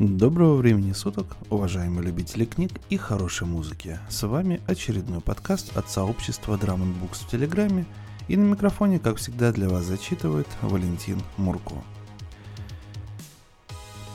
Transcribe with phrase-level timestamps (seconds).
[0.00, 3.98] Доброго времени суток, уважаемые любители книг и хорошей музыки.
[4.08, 7.84] С вами очередной подкаст от сообщества Drum Books в Телеграме.
[8.26, 11.74] И на микрофоне, как всегда, для вас зачитывает Валентин Мурко.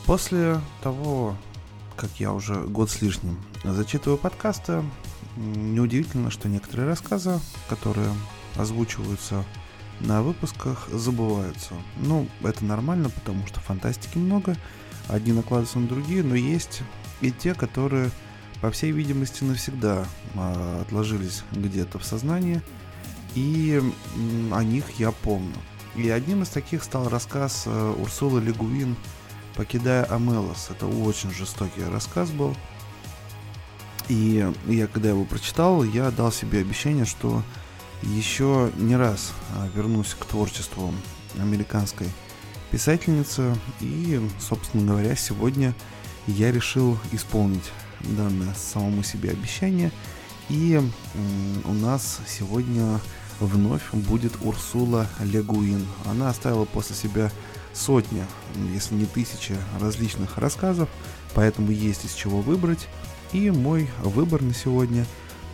[0.08, 1.36] После того,
[1.96, 4.82] как я уже год с лишним зачитываю подкасты,
[5.38, 7.40] неудивительно, что некоторые рассказы,
[7.70, 8.10] которые
[8.58, 9.44] озвучиваются
[10.00, 11.76] на выпусках, забываются.
[11.98, 14.58] Ну, это нормально, потому что фантастики много–
[15.08, 16.82] одни накладываются на другие, но есть
[17.22, 18.12] и те, которые,
[18.62, 20.06] по всей видимости, навсегда
[20.36, 22.62] а, отложились где-то в сознании,
[23.36, 23.82] и
[24.52, 25.56] о них я помню.
[25.96, 28.98] И одним из таких стал рассказ э, Урсулы Легуин
[29.56, 30.70] «Покидая Амелос».
[30.70, 32.56] Это очень жестокий рассказ был.
[34.10, 37.42] И я, когда его прочитал, я дал себе обещание, что
[38.04, 40.94] еще не раз а, вернусь к творчеству
[41.40, 42.08] американской
[42.76, 43.58] писательница.
[43.80, 45.74] И, собственно говоря, сегодня
[46.28, 49.94] я решил исполнить данное самому себе обещание.
[50.50, 50.82] И
[51.64, 53.00] у нас сегодня
[53.40, 55.88] вновь будет Урсула Легуин.
[56.04, 57.32] Она оставила после себя
[57.72, 58.26] сотни,
[58.74, 60.90] если не тысячи различных рассказов,
[61.34, 62.90] поэтому есть из чего выбрать.
[63.32, 65.06] И мой выбор на сегодня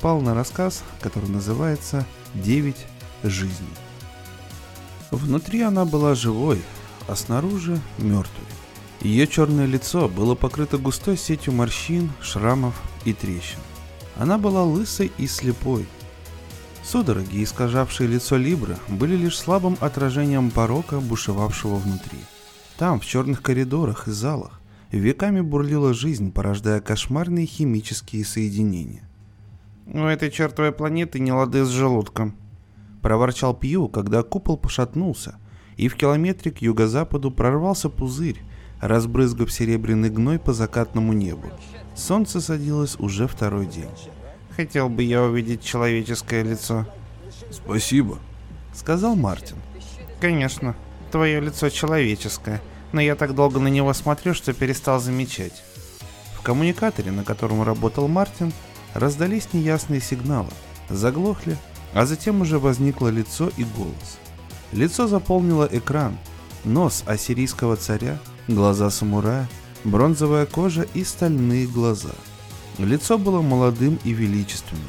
[0.02, 2.88] пал на рассказ, который называется «Девять
[3.22, 3.76] жизней».
[5.12, 6.64] Внутри она была живой,
[7.08, 8.46] а снаружи мертвой.
[9.02, 13.60] Ее черное лицо было покрыто густой сетью морщин, шрамов и трещин.
[14.16, 15.88] Она была лысой и слепой.
[16.84, 22.20] Судороги, искажавшие лицо Либры, были лишь слабым отражением порока, бушевавшего внутри.
[22.78, 29.04] Там, в черных коридорах и залах, веками бурлила жизнь, порождая кошмарные химические соединения.
[29.88, 32.36] «У этой чертовой планеты не лады с желудком»,–
[33.02, 35.38] проворчал Пью, когда купол пошатнулся–
[35.78, 38.42] и в километре к юго-западу прорвался пузырь,
[38.80, 41.48] разбрызгав серебряный гной по закатному небу.
[41.96, 43.90] Солнце садилось уже второй день.
[44.56, 46.86] «Хотел бы я увидеть человеческое лицо».
[47.52, 48.20] «Спасибо»,—
[48.74, 49.58] сказал Мартин.
[50.20, 50.76] «Конечно,
[51.12, 55.64] твое лицо человеческое, но я так долго на него смотрю, что перестал замечать».
[56.36, 58.52] В коммуникаторе, на котором работал Мартин,
[58.94, 60.50] раздались неясные сигналы,
[60.90, 61.56] заглохли,
[61.94, 64.18] а затем уже возникло лицо и голос.
[64.72, 66.18] Лицо заполнило экран,
[66.64, 69.50] нос ассирийского царя, глаза самурая,
[69.84, 72.12] бронзовая кожа и стальные глаза.
[72.78, 74.84] Лицо было молодым и величественным.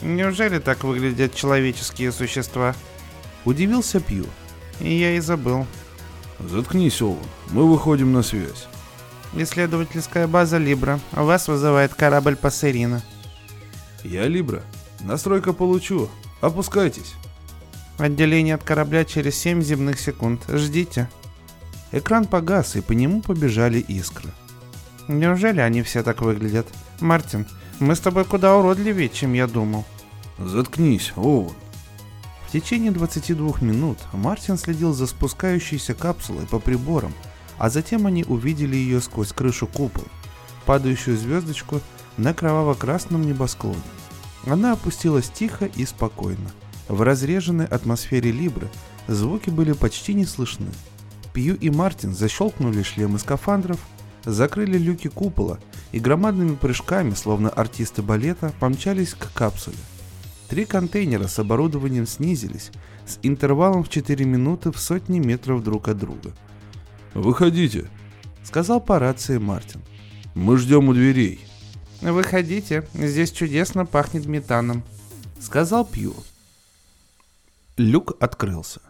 [0.00, 2.74] «Неужели так выглядят человеческие существа?»
[3.44, 4.26] Удивился Пью.
[4.80, 5.66] И я и забыл.
[6.38, 7.18] «Заткнись, Оуэн,
[7.50, 8.66] мы выходим на связь».
[9.36, 11.00] Исследовательская база Либра.
[11.10, 13.02] Вас вызывает корабль Пассерина.
[14.04, 14.62] Я Либра.
[15.00, 16.08] Настройка получу.
[16.40, 17.14] Опускайтесь.
[17.98, 20.42] Отделение от корабля через 7 земных секунд.
[20.48, 21.08] Ждите.
[21.92, 24.30] Экран погас, и по нему побежали искры.
[25.06, 26.66] Неужели они все так выглядят?
[26.98, 27.46] Мартин,
[27.78, 29.84] мы с тобой куда уродливее, чем я думал.
[30.38, 31.52] Заткнись, Оуэн.
[32.48, 37.12] В течение 22 минут Мартин следил за спускающейся капсулой по приборам,
[37.58, 40.06] а затем они увидели ее сквозь крышу купола,
[40.66, 41.80] падающую звездочку
[42.16, 43.78] на кроваво-красном небосклоне.
[44.46, 46.50] Она опустилась тихо и спокойно–
[46.88, 48.68] в разреженной атмосфере Либры
[49.08, 50.68] звуки были почти не слышны.
[51.32, 53.80] Пью и Мартин защелкнули шлемы скафандров,
[54.24, 55.58] закрыли люки купола
[55.92, 59.76] и громадными прыжками, словно артисты балета, помчались к капсуле.
[60.48, 62.70] Три контейнера с оборудованием снизились
[63.06, 66.32] с интервалом в 4 минуты в сотни метров друг от друга.
[67.14, 67.90] «Выходите»,—
[68.44, 69.80] сказал по рации Мартин.
[70.34, 71.40] «Мы ждем у дверей».
[72.00, 74.82] «Выходите, здесь чудесно пахнет метаном»,—
[75.40, 76.14] сказал Пью.
[77.76, 78.80] Люк открылся.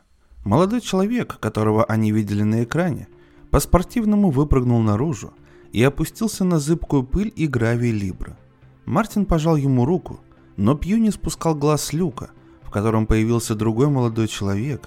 [0.44, 3.08] Молодой человек, которого они видели на экране,
[3.50, 5.32] по-спортивному выпрыгнул наружу
[5.72, 8.36] и опустился на зыбкую пыль и гравий Либра.
[8.84, 10.20] Мартин пожал ему руку,
[10.58, 12.28] но Пью не спускал глаз с люка,
[12.62, 14.86] в котором появился другой молодой человек,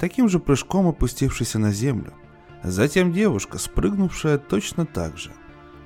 [0.00, 2.14] таким же прыжком опустившийся на землю.
[2.64, 5.30] Затем девушка, спрыгнувшая точно так же.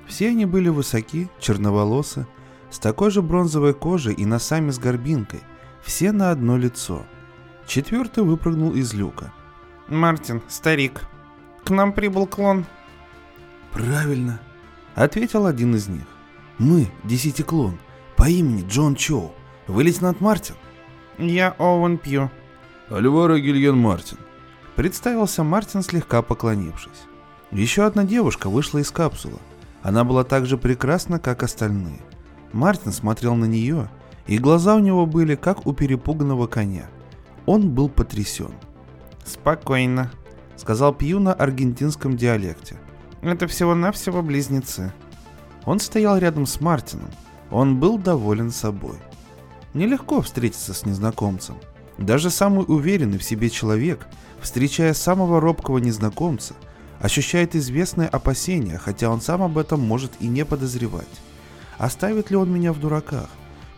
[0.06, 2.26] Все они были высоки, черноволосы,
[2.70, 5.40] с такой же бронзовой кожей и носами с горбинкой,
[5.82, 7.04] все на одно лицо–
[7.70, 9.32] Четвертый выпрыгнул из люка.
[9.86, 11.02] «Мартин, старик,
[11.62, 12.66] к нам прибыл клон».
[13.72, 14.40] «Правильно»,—
[14.96, 16.02] ответил один из них.
[16.58, 17.78] «Мы, десятиклон,
[18.16, 19.32] по имени Джон Чоу.
[19.68, 20.56] Вы лейтенант Мартин?»
[21.16, 22.32] «Я Оуэн Пью».
[22.88, 24.18] «Альвара Гильен Мартин»,—
[24.74, 27.04] представился Мартин, слегка поклонившись.
[27.52, 29.38] Еще одна девушка вышла из капсулы.
[29.84, 32.00] Она была так же прекрасна, как остальные.
[32.52, 33.88] Мартин смотрел на нее,
[34.26, 36.90] и глаза у него были, как у перепуганного коня—
[37.46, 38.52] он был потрясен.
[39.24, 40.10] «Спокойно»,—
[40.56, 42.76] сказал Пью на аргентинском диалекте.
[43.22, 44.92] Это всего-навсего близнецы.
[45.66, 47.10] Он стоял рядом с Мартином.
[47.50, 48.96] Он был доволен собой.
[49.74, 51.56] Нелегко встретиться с незнакомцем.
[51.98, 54.06] Даже самый уверенный в себе человек,
[54.40, 56.54] встречая самого робкого незнакомца,
[56.98, 61.08] ощущает известное опасение, хотя он сам об этом может и не подозревать.
[61.76, 63.28] Оставит ли он меня в дураках?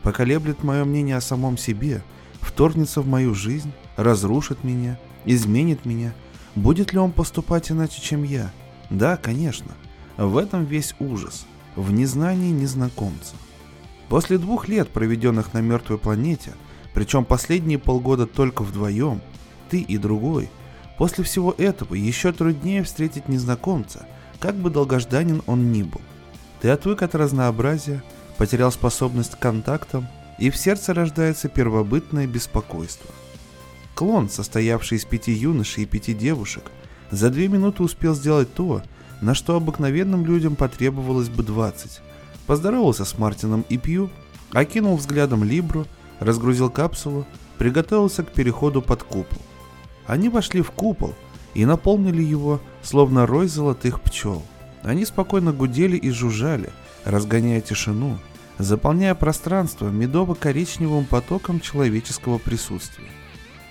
[0.03, 2.03] Поколеблет мое мнение о самом себе?
[2.43, 3.73] Вторгнется в мою жизнь?
[3.97, 4.99] Разрушит меня?
[5.25, 6.13] Изменит меня?
[6.55, 8.53] Будет ли он поступать иначе, чем я?
[8.91, 9.73] Да, конечно.
[10.19, 11.47] В этом весь ужас.
[11.77, 13.35] В незнании незнакомца.
[14.09, 16.53] После двух лет, проведенных на мертвой планете,
[16.93, 19.23] причем последние полгода только вдвоем,
[19.71, 20.51] ты и другой,
[20.99, 24.07] после всего этого еще труднее встретить незнакомца,
[24.39, 26.03] как бы долгожданен он ни был.
[26.61, 28.03] Ты отвык от разнообразия,
[28.37, 30.07] потерял способность к контактам,
[30.43, 33.09] и в сердце рождается первобытное беспокойство.
[33.95, 36.65] Клон, состоявший из пяти юношей и пяти девушек,
[37.13, 38.83] за две минуты успел сделать то,
[39.21, 42.01] на что обыкновенным людям потребовалось бы двадцать
[42.49, 44.11] поздоровался с Мартином и Пью,
[44.53, 45.87] окинул взглядом Либру,
[46.19, 47.25] разгрузил капсулу,
[47.57, 49.41] приготовился к переходу под купол.
[50.09, 51.15] Они вошли в купол
[51.55, 54.43] и наполнили его, словно рой золотых пчел.
[54.83, 56.71] Они спокойно гудели и жужжали,
[57.05, 58.19] разгоняя тишину,
[58.59, 63.09] заполняя пространство медово-коричневым потоком человеческого присутствия.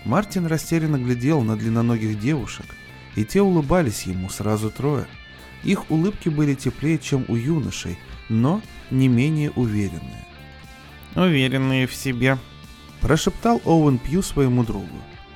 [0.06, 2.66] Мартин растерянно глядел на длинноногих девушек,
[3.16, 5.06] и те улыбались ему сразу трое.
[5.63, 8.00] Их улыбки были теплее, чем у юношей,
[8.30, 10.25] но не менее уверенные.
[11.16, 12.38] «Уверенные в себе»,–
[13.01, 14.88] прошептал Оуэн Пью своему другу.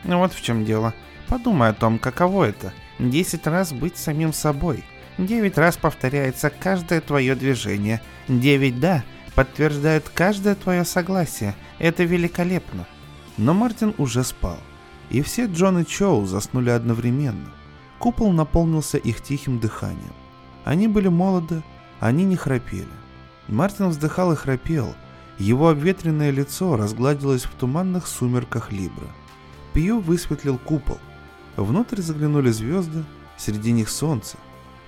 [0.03, 0.93] «Ну «Вот в чем дело.
[1.27, 4.83] Подумай о том, каково это– десять раз быть самим собой.
[5.17, 8.01] Девять раз повторяется каждое твое движение.
[8.27, 9.03] Девять «да»
[9.35, 11.55] подтверждают каждое твое согласие.
[11.79, 12.87] Это великолепно».
[13.37, 14.57] Но Мартин уже спал,
[15.09, 17.51] и все Джон и Чоу заснули одновременно.
[17.99, 20.13] Купол наполнился их тихим дыханием.
[20.63, 21.63] Они были молоды,
[21.99, 22.87] они не храпели.
[23.47, 24.95] Мартин вздыхал и храпел.
[25.37, 29.07] Его обветренное лицо разгладилось в туманных сумерках Либра.
[29.73, 30.97] Пью высветлил купол.
[31.57, 33.03] Внутрь заглянули звезды,
[33.37, 34.37] среди них солнце.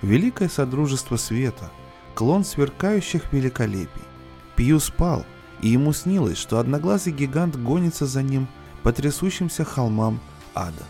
[0.00, 1.70] Великое содружество света,
[2.14, 4.07] клон сверкающих великолепий.
[4.58, 5.24] Пью спал,
[5.62, 8.48] и ему снилось, что одноглазый гигант гонится за ним
[8.82, 10.18] по трясущимся холмам
[10.52, 10.82] ада.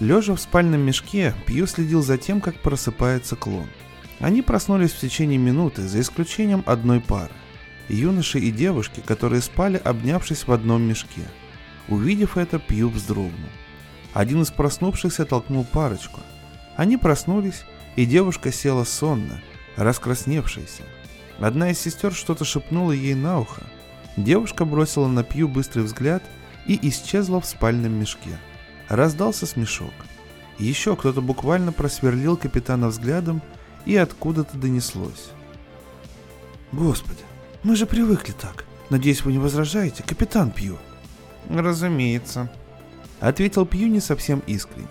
[0.00, 3.68] Лежа в спальном мешке, Пью следил за тем, как просыпается клон.
[4.18, 7.30] Они проснулись в течение минуты, за исключением одной пары.
[7.88, 11.22] Юноши и девушки, которые спали, обнявшись в одном мешке.
[11.86, 13.50] Увидев это, Пью вздрогнул.
[14.14, 16.18] Один из проснувшихся толкнул парочку.
[16.76, 17.62] Они проснулись,
[17.96, 19.40] и девушка села сонно,
[19.76, 20.84] раскрасневшаяся.
[21.38, 23.62] Одна из сестер что-то шепнула ей на ухо.
[24.16, 26.22] Девушка бросила на Пью быстрый взгляд
[26.66, 28.38] и исчезла в спальном мешке.
[28.88, 29.92] Раздался смешок.
[30.58, 33.42] Еще кто-то буквально просверлил капитана взглядом,
[33.84, 35.30] и откуда-то донеслось.
[36.70, 37.22] «Господи,
[37.64, 38.64] мы же привыкли так.
[38.90, 40.78] Надеюсь, вы не возражаете, капитан Пью?»
[41.50, 42.52] «Разумеется»,—
[43.20, 44.86] ответил Пью не совсем искренне.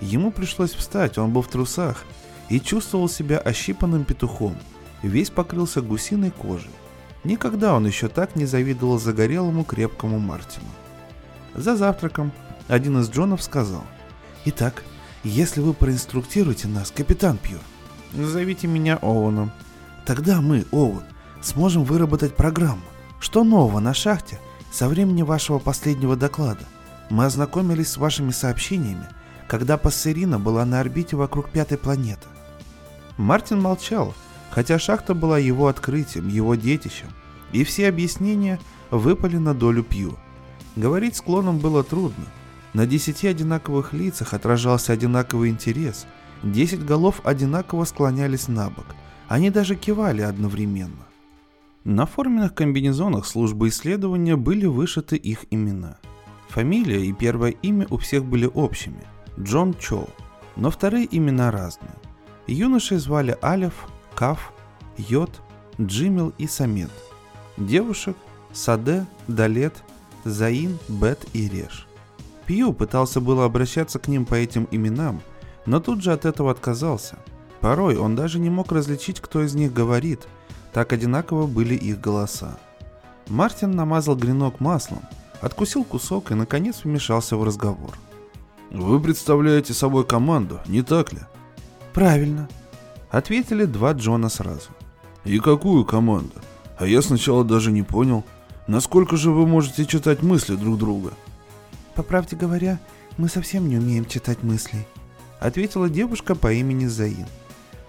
[0.00, 2.04] Ему пришлось встать, он был в трусах
[2.48, 4.56] и чувствовал себя ощипанным петухом,
[5.02, 6.70] весь покрылся гусиной кожей.
[7.24, 10.68] Никогда он еще так не завидовал загорелому крепкому Мартину.
[11.54, 12.32] За завтраком
[12.68, 13.84] один из Джонов сказал.
[14.44, 14.84] «Итак,
[15.24, 17.58] если вы проинструктируете нас, капитан Пью...»
[18.12, 19.50] «Назовите меня Оуэном».
[20.06, 21.02] «Тогда мы, Оуэн,
[21.42, 22.82] сможем выработать программу.
[23.20, 24.38] Что нового на шахте
[24.72, 26.64] со времени вашего последнего доклада?
[27.10, 29.06] Мы ознакомились с вашими сообщениями,
[29.48, 32.26] когда Пассерина была на орбите вокруг пятой планеты».
[33.18, 34.14] Мартин молчал,
[34.50, 37.08] хотя шахта была его открытием, его детищем,
[37.52, 38.58] и все объяснения
[38.90, 40.16] выпали на долю Пью.
[40.76, 42.24] Говорить с клоном было трудно,
[42.72, 46.06] на десяти одинаковых лицах отражался одинаковый интерес.
[46.42, 48.86] Десять голов одинаково склонялись на бок.
[49.26, 51.06] Они даже кивали одновременно.
[51.84, 55.98] На форменных комбинезонах службы исследования были вышиты их имена.
[56.50, 59.02] Фамилия и первое имя у всех были общими–
[59.38, 60.08] Джон Чоу,
[60.56, 61.92] но вторые имена разные.
[62.48, 64.52] Юношей звали Алев, Каф,
[64.96, 65.30] Йод,
[65.80, 66.90] Джимил и Самет.
[67.56, 68.16] Девушек–
[68.52, 69.74] Саде, Далет,
[70.24, 71.86] Заин, Бет и Реш.
[72.46, 75.20] Пью пытался было обращаться к ним по этим именам,
[75.66, 77.18] но тут же от этого отказался.
[77.60, 80.26] Порой он даже не мог различить, кто из них говорит,
[80.72, 82.58] так одинаково были их голоса.
[83.28, 85.02] Мартин намазал гренок маслом,
[85.42, 87.90] откусил кусок и наконец вмешался в разговор.
[88.70, 91.20] «Вы представляете собой команду, не так ли?»
[91.94, 92.48] «Правильно»,—
[93.10, 94.70] ответили два Джона сразу.
[95.24, 96.34] «И какую команду?
[96.78, 98.24] А я сначала даже не понял.
[98.66, 101.12] Насколько же вы можете читать мысли друг друга?»
[101.94, 102.78] По правде говоря,
[103.16, 104.86] Мы совсем не умеем читать мысли,
[105.40, 107.26] ответила девушка по имени Заин.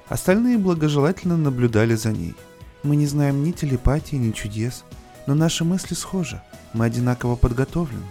[0.08, 2.34] Остальные благожелательно наблюдали за ней.
[2.82, 4.84] Мы не знаем ни телепатии, ни чудес,
[5.28, 6.42] но наши мысли схожи.
[6.74, 8.08] Мы одинаково подготовлены.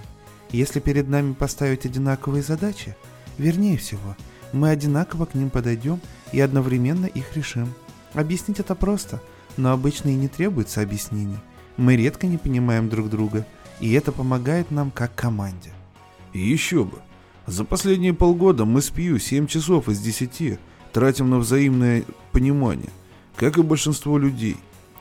[0.53, 2.97] Если перед нами поставить одинаковые задачи,
[3.37, 4.15] вернее всего,
[4.53, 6.01] мы одинаково к ним подойдем
[6.33, 7.73] и одновременно их решим.
[8.15, 9.21] Объяснить это просто,
[9.57, 11.39] но обычно и не требуется объяснений.
[11.77, 13.47] Мы редко не понимаем друг друга,
[13.81, 15.71] и это помогает нам как команде.
[16.33, 16.99] И еще бы.
[17.47, 20.59] За последние полгода мы с Пью 7 часов из 10
[20.93, 22.91] тратим на взаимное понимание,
[23.37, 24.57] как и большинство людей.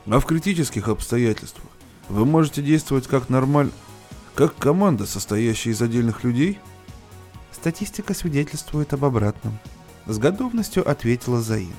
[0.06, 1.66] А в критических обстоятельствах
[2.08, 3.70] вы можете действовать как нормаль...
[4.34, 6.58] как команда, состоящая из отдельных людей?
[7.52, 9.58] Статистика свидетельствует об обратном.
[10.06, 11.74] С готовностью ответила Заин.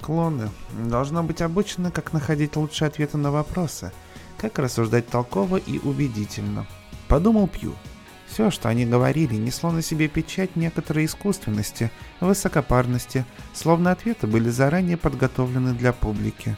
[0.00, 0.50] Клоны
[0.86, 3.92] должно быть обучены, как находить лучшие ответы на вопросы,
[4.38, 6.66] как рассуждать толково и убедительно.
[7.08, 7.74] Подумал Пью.
[8.26, 11.90] Все, что они говорили, несло на себе печать некоторой искусственности,
[12.20, 16.56] высокопарности, словно ответы были заранее подготовлены для публики.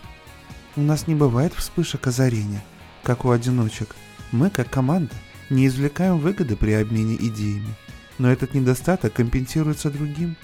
[0.76, 2.62] У нас не бывает вспышек озарения,
[3.02, 3.96] как у одиночек.
[4.32, 5.14] Мы, как команда,
[5.48, 7.74] не извлекаем выгоды при обмене идеями.
[8.22, 10.36] Но этот недостаток компенсируется другим.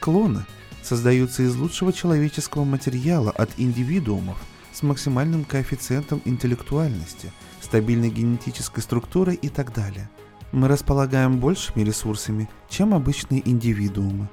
[0.00, 0.46] Клоны
[0.82, 4.38] создаются из лучшего человеческого материала от индивидуумов
[4.72, 10.08] с максимальным коэффициентом интеллектуальности, стабильной генетической структурой и так далее.
[10.50, 14.30] Мы располагаем большими ресурсами, чем обычные индивидуумы.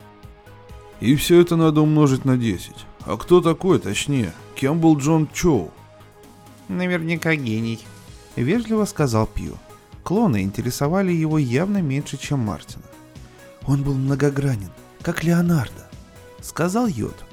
[1.02, 2.72] И все это надо умножить на 10.
[3.02, 4.32] А кто такой, точнее?
[4.56, 5.72] Кем был Джон Чоу?
[6.70, 7.86] Наверняка гений.
[8.38, 9.58] Вежливо сказал Пью.
[10.06, 12.93] Клоны интересовали его явно меньше, чем Мартина.
[13.68, 14.70] Он был многогранен,
[15.02, 15.88] как Леонардо,
[16.42, 17.26] сказал Йод.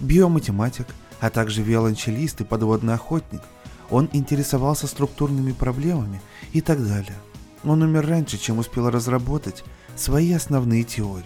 [0.00, 0.86] Биоматематик,
[1.20, 3.42] а также виолончелист и подводный охотник.
[3.90, 6.20] Он интересовался структурными проблемами
[6.52, 7.16] и так далее.
[7.64, 9.64] Он умер раньше, чем успел разработать
[9.96, 11.24] свои основные теории.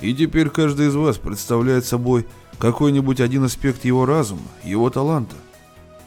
[0.00, 2.26] И теперь каждый из вас представляет собой
[2.58, 5.36] какой-нибудь один аспект его разума, его таланта?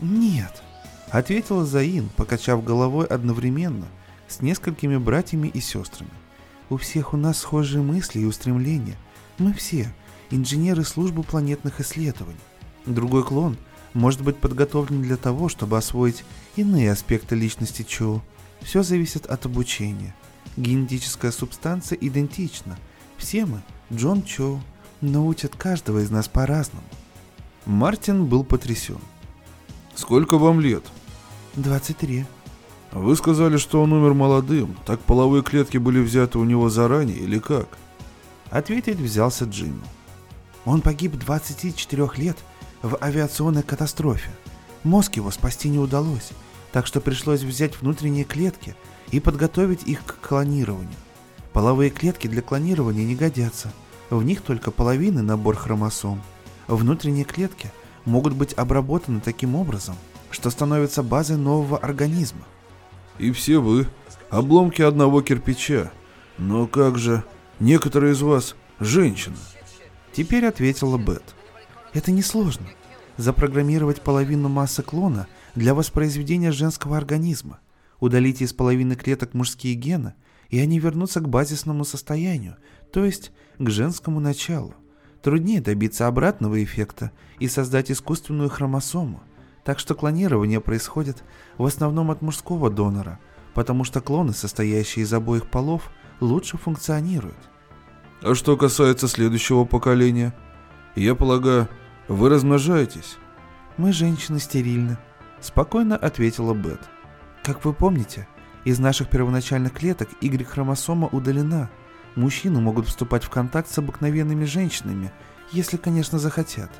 [0.01, 0.62] Нет,
[1.09, 3.88] ответила Заин, покачав головой одновременно
[4.27, 6.12] с несколькими братьями и сестрами.
[6.69, 8.98] У всех у нас схожие мысли и устремления.
[9.38, 9.93] Мы все
[10.31, 12.39] инженеры службы планетных исследований.
[12.86, 13.57] Другой клон
[13.93, 16.24] может быть подготовлен для того, чтобы освоить
[16.55, 18.22] иные аспекты личности Чоу.
[18.62, 20.15] Все зависит от обучения.
[20.57, 22.77] Генетическая субстанция идентична.
[23.17, 23.62] Все мы
[23.93, 24.62] Джон Чоу
[25.01, 26.88] научат каждого из нас по-разному.
[27.65, 29.00] Мартин был потрясен.
[29.95, 30.84] Сколько вам лет?
[31.55, 32.25] 23.
[32.96, 34.78] Вы сказали, что он умер молодым.
[34.86, 37.68] Так половые клетки были взяты у него заранее или как?
[38.50, 39.82] Ответить взялся Джимми.
[40.64, 42.38] Он погиб 24 лет
[42.82, 44.30] в авиационной катастрофе.
[44.86, 46.30] Мозг его спасти не удалось,
[46.72, 48.78] так что пришлось взять внутренние клетки
[49.12, 50.96] и подготовить их к клонированию.
[51.52, 53.74] Половые клетки для клонирования не годятся.
[54.10, 56.22] В них только половины набор хромосом.
[56.70, 57.74] Внутренние клетки
[58.06, 59.98] могут быть обработаны таким образом,
[60.32, 62.46] что становятся базой нового организма.
[63.19, 63.88] И все вы
[64.29, 65.91] обломки одного кирпича.
[66.38, 67.24] Но как же,
[67.60, 69.38] некоторые из вас женщины.
[70.12, 71.36] Теперь ответила Бет.
[71.93, 72.67] Это несложно.
[73.17, 77.60] Запрограммировать половину массы клона для воспроизведения женского организма.
[78.00, 80.13] Удалите из половины клеток мужские гены–
[80.50, 82.57] и они вернутся к базисному состоянию,
[82.91, 84.74] то есть к женскому началу.
[85.22, 89.24] Труднее добиться обратного эффекта и создать искусственную хромосому,
[89.65, 91.24] так что клонирование происходит
[91.57, 93.19] в основном от мужского донора,
[93.55, 95.89] потому что клоны, состоящие из обоих полов,
[96.22, 97.50] лучше функционируют.
[98.22, 100.34] А что касается следующего поколения,
[100.95, 101.67] я полагаю,
[102.07, 103.17] вы размножаетесь?
[103.77, 104.98] Мы женщины стерильны,
[105.41, 106.79] спокойно ответила Бет.
[107.43, 108.27] Как вы помните,
[108.65, 111.69] из наших первоначальных клеток Y-хромосома удалена.
[112.15, 115.12] Мужчины могут вступать в контакт с обыкновенными женщинами,
[115.51, 116.72] если, конечно, захотят.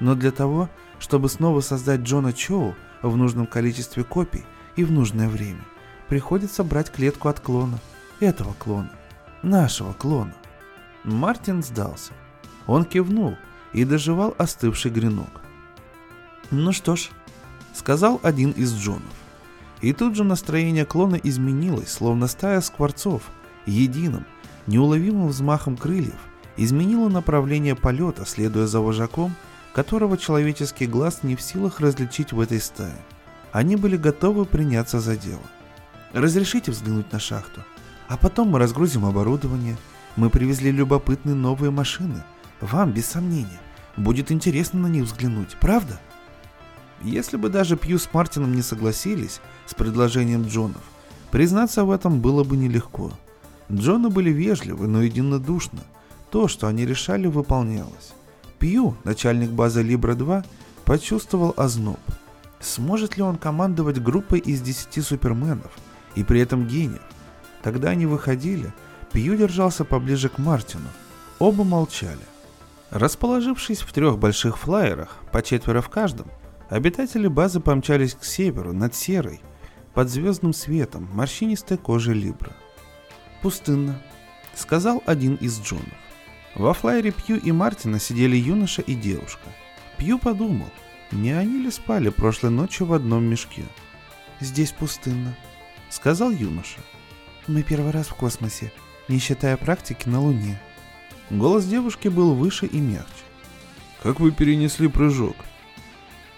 [0.00, 4.44] Но для того, чтобы снова создать Джона Чоу в нужном количестве копий
[4.76, 5.64] и в нужное время,
[6.08, 7.78] приходится брать клетку от клона.
[8.20, 8.90] Этого клона.
[9.42, 10.34] Нашего клона.
[11.04, 12.12] Мартин сдался.
[12.66, 13.36] Он кивнул
[13.72, 15.40] и доживал остывший гренок.
[16.50, 17.10] «Ну что ж»,—
[17.74, 19.02] сказал один из Джонов.
[19.80, 23.22] И тут же настроение клона изменилось, словно стая скворцов,
[23.66, 24.26] единым,
[24.66, 26.18] неуловимым взмахом крыльев,
[26.56, 29.34] изменило направление полета, следуя за вожаком,
[29.78, 32.96] которого человеческий глаз не в силах различить в этой стае.
[33.52, 35.44] Они были готовы приняться за дело.
[36.12, 37.62] «Разрешите взглянуть на шахту?
[38.08, 39.76] А потом мы разгрузим оборудование.
[40.16, 42.24] Мы привезли любопытные новые машины.
[42.60, 43.60] Вам, без сомнения,
[43.96, 46.00] будет интересно на них взглянуть, правда?»
[47.00, 50.82] Если бы даже Пью с Мартином не согласились с предложением Джонов,
[51.30, 53.12] признаться в этом было бы нелегко.
[53.70, 55.84] Джоны были вежливы, но единодушно.
[56.32, 58.12] То, что они решали, выполнялось.
[58.58, 60.44] Пью, начальник базы Либра-2,
[60.84, 62.00] почувствовал озноб.
[62.60, 65.70] Сможет ли он командовать группой из десяти суперменов
[66.16, 67.02] и при этом гениев?
[67.62, 68.72] Когда они выходили,
[69.12, 70.88] Пью держался поближе к Мартину.
[71.38, 72.18] Оба молчали.
[72.90, 76.26] Расположившись в трех больших флайерах, по четверо в каждом,
[76.68, 79.40] обитатели базы помчались к северу над серой,
[79.94, 82.52] под звездным светом морщинистой кожи Либра.
[83.42, 84.02] «Пустынно»,—
[84.54, 86.07] сказал один из Джонов.
[86.58, 89.48] Во флайере Пью и Мартина сидели юноша и девушка.
[89.96, 90.68] Пью подумал,
[91.12, 93.64] не они ли спали прошлой ночью в одном мешке?
[94.40, 95.36] «Здесь пустынно»,—
[95.88, 96.80] сказал юноша.
[97.46, 98.72] «Мы первый раз в космосе,
[99.06, 100.60] не считая практики на Луне».
[101.30, 103.24] Голос девушки был выше и мягче.
[104.02, 105.36] «Как вы перенесли прыжок?»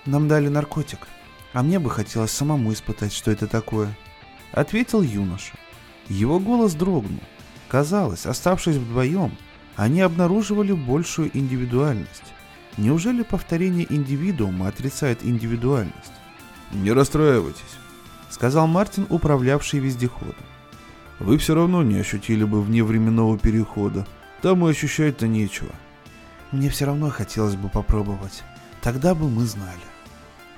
[0.04, 1.08] «Нам дали наркотик,
[1.54, 3.96] а мне бы хотелось самому испытать, что это такое»,—
[4.52, 5.54] ответил юноша.
[6.08, 7.22] Его голос дрогнул.
[7.68, 9.36] Казалось, оставшись вдвоем,
[9.80, 12.34] они обнаруживали большую индивидуальность.
[12.76, 16.12] Неужели повторение индивидуума отрицает индивидуальность?
[16.72, 17.78] «Не расстраивайтесь»,—
[18.28, 20.44] сказал Мартин, управлявший вездеходом.
[21.18, 24.06] «Вы все равно не ощутили бы вневременного перехода.
[24.42, 25.72] Там и ощущать-то нечего».
[26.52, 28.42] «Мне все равно хотелось бы попробовать.
[28.82, 29.80] Тогда бы мы знали».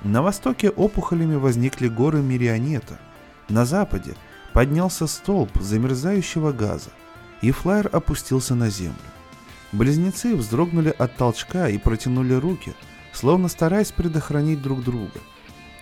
[0.03, 2.99] На востоке опухолями возникли горы Мирионета.
[3.47, 4.15] На западе
[4.51, 6.89] поднялся столб замерзающего газа,
[7.41, 9.12] и флайер опустился на землю.
[9.73, 12.75] Близнецы вздрогнули от толчка и протянули руки,
[13.11, 15.19] словно стараясь предохранить друг друга.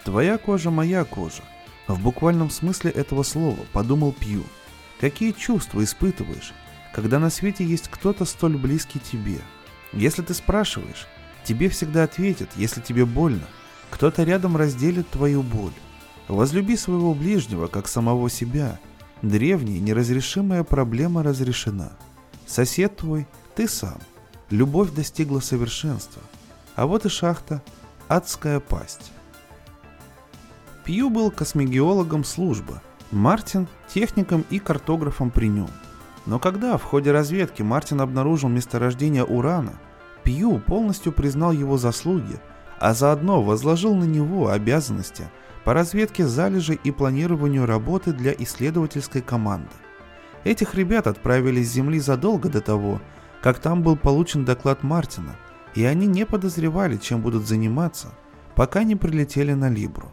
[0.06, 1.44] «Твоя кожа, моя кожа».
[1.88, 4.44] В буквальном смысле этого слова подумал Пью.
[5.02, 6.54] Какие чувства испытываешь,
[6.94, 9.42] когда на свете есть кто-то столь близкий тебе?
[9.92, 11.06] Если ты спрашиваешь,
[11.44, 13.48] тебе всегда ответят, если тебе больно.
[13.90, 15.74] Кто-то рядом разделит твою боль.
[16.30, 18.80] Возлюби своего ближнего, как самого себя.
[19.22, 21.92] Древняя, неразрешимая проблема разрешена.
[22.48, 23.28] Сосед твой–
[23.62, 24.00] ты сам.
[24.50, 26.24] Любовь достигла совершенства.
[26.76, 27.62] А вот и шахта
[28.08, 29.12] «Адская пасть».
[30.84, 32.82] Пью был космогеологом службы,
[33.12, 35.70] Мартин– техником и картографом при нем.
[36.26, 39.74] Но когда в ходе разведки Мартин обнаружил месторождение урана,
[40.24, 42.40] Пью полностью признал его заслуги,
[42.80, 45.30] а заодно возложил на него обязанности
[45.66, 49.70] по разведке залежей и планированию работы для исследовательской команды.
[50.46, 53.00] Этих ребят отправили с Земли задолго до того,
[53.42, 55.36] как там был получен доклад Мартина,
[55.76, 58.10] и они не подозревали, чем будут заниматься,
[58.56, 60.12] пока не прилетели на Либру.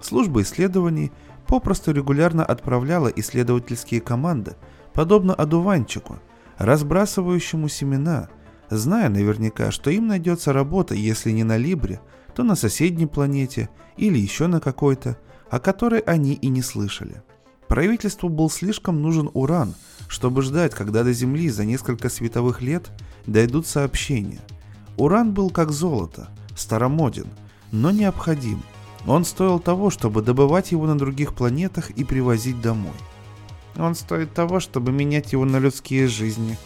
[0.00, 1.12] Служба исследований
[1.46, 4.56] попросту регулярно отправляла исследовательские команды,
[4.92, 6.18] подобно одуванчику,
[6.58, 8.28] разбрасывающему семена,
[8.70, 12.00] зная наверняка, что им найдется работа, если не на Либре,
[12.34, 15.18] то на соседней планете или еще на какой-то,
[15.50, 17.22] о которой они и не слышали.
[17.70, 19.74] Правительству был слишком нужен уран–
[20.10, 22.90] чтобы ждать, когда до Земли за несколько световых лет
[23.26, 24.40] дойдут сообщения.
[24.96, 27.28] Уран был как золото, старомоден,
[27.70, 28.60] но необходим.
[29.06, 32.92] Он стоил того, чтобы добывать его на других планетах и привозить домой.
[33.76, 36.58] Он стоит того, чтобы менять его на людские жизни.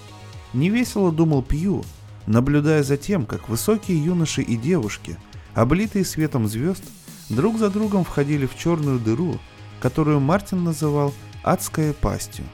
[0.54, 1.84] Невесело думал Пью,
[2.26, 5.18] наблюдая за тем, как высокие юноши и девушки,
[5.54, 6.82] облитые светом звезд,
[7.28, 9.38] друг за другом входили в черную дыру,
[9.84, 12.46] которую Мартин называл «адской пастью».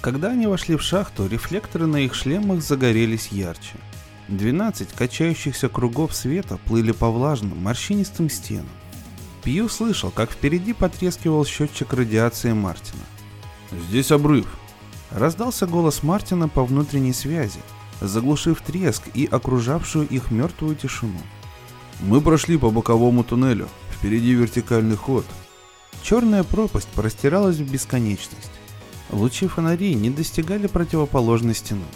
[0.00, 3.76] Когда они вошли в шахту, рефлекторы на их шлемах загорелись ярче.
[4.26, 8.66] 12 качающихся кругов света плыли по влажным, морщинистым стенам.
[9.44, 13.04] Пью слышал, как впереди потрескивал счетчик радиации Мартина.
[13.70, 14.48] «Здесь обрыв»,—
[15.12, 17.60] раздался голос Мартина по внутренней связи,
[18.00, 21.20] заглушив треск и окружавшую их мертвую тишину.
[22.00, 25.24] «Мы прошли по боковому туннелю, впереди вертикальный ход».
[26.04, 28.50] Черная пропасть простиралась в бесконечность.
[29.10, 31.86] Лучи фонарей не достигали противоположной стены.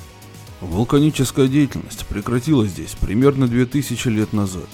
[0.63, 4.69] Вулканическая деятельность прекратилась здесь примерно 2000 лет назад.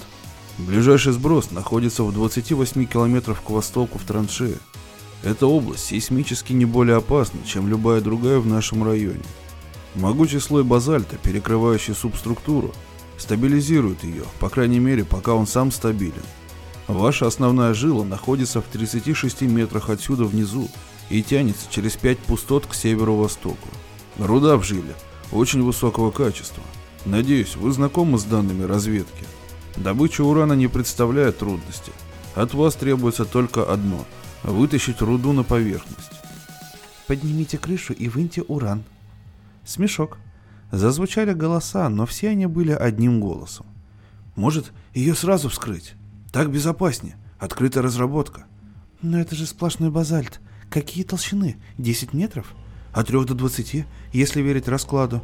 [0.57, 4.55] Ближайший сброс находится в 28 километрах к востоку в траншее.
[5.21, 9.23] Эта область сейсмически не более опасна, чем любая другая в нашем районе.
[9.95, 12.73] Могучий слой базальта, перекрывающий субструктуру,
[13.17, 16.23] стабилизирует ее, по крайней мере, пока он сам стабилен.
[16.87, 20.69] Ваша основная жила находится в 36 метрах отсюда внизу,
[21.09, 23.67] и тянется через пять пустот к северо-востоку.
[24.17, 24.95] Руда в жиле,
[25.31, 26.63] очень высокого качества.
[27.05, 29.25] Надеюсь, вы знакомы с данными разведки.
[29.77, 31.91] Добыча урана не представляет трудности.
[32.33, 34.05] От вас требуется только одно–
[34.43, 36.11] вытащить руду на поверхность.
[37.07, 38.83] Поднимите крышу и выньте уран.
[39.63, 40.17] Смешок.
[40.71, 43.65] Зазвучали голоса, но все они были одним голосом.
[44.35, 45.93] Может, ее сразу вскрыть?
[46.35, 47.15] Так безопаснее.
[47.39, 48.43] Открытая разработка.
[49.01, 50.41] Но это же сплошной базальт.
[50.69, 51.55] Какие толщины?
[51.77, 52.53] 10 метров?
[52.91, 55.23] От 3 до 20, если верить раскладу.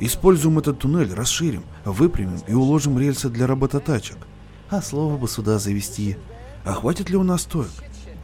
[0.00, 4.16] Используем этот туннель, расширим, выпрямим и уложим рельсы для робототачек.
[4.68, 6.16] А слово бы сюда завести.
[6.64, 7.70] А хватит ли у нас стоек?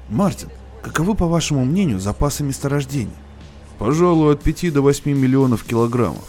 [0.08, 0.48] Мартин,
[0.82, 3.14] каковы, по вашему мнению, запасы месторождений?
[3.78, 6.28] Пожалуй, от 5 до 8 миллионов килограммов.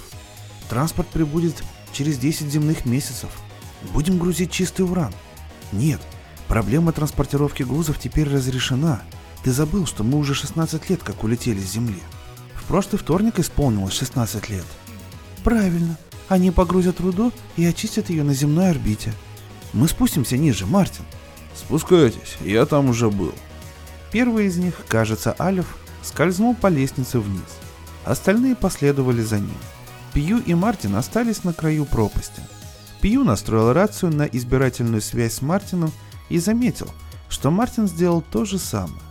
[0.70, 3.32] Транспорт прибудет через 10 земных месяцев.
[3.92, 5.12] Будем грузить чистый уран.
[5.74, 6.02] Нет,
[6.48, 9.02] проблема транспортировки грузов теперь разрешена.
[9.44, 12.00] Ты забыл, что мы уже 16 лет как улетели с Земли.
[12.56, 14.66] В прошлый вторник исполнилось 16 лет.
[15.44, 15.98] Правильно.
[16.30, 19.14] Они погрузят руду и очистят ее на земной орбите.
[19.74, 21.04] Мы спустимся ниже, Мартин.
[21.56, 23.34] Спускайтесь, я там уже был.
[24.12, 27.42] Первый из них, кажется, Алиф, скользнул по лестнице вниз.
[28.06, 29.58] Остальные последовали за ним.
[30.14, 32.42] Пью и Мартин остались на краю пропасти.
[33.04, 35.92] Пью настроил рацию на избирательную связь с Мартином
[36.30, 36.88] и заметил,
[37.28, 39.02] что Мартин сделал то же самое.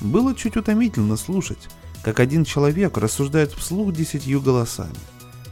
[0.00, 1.68] Было чуть утомительно слушать,
[2.02, 4.96] как один человек рассуждает вслух десятью голосами.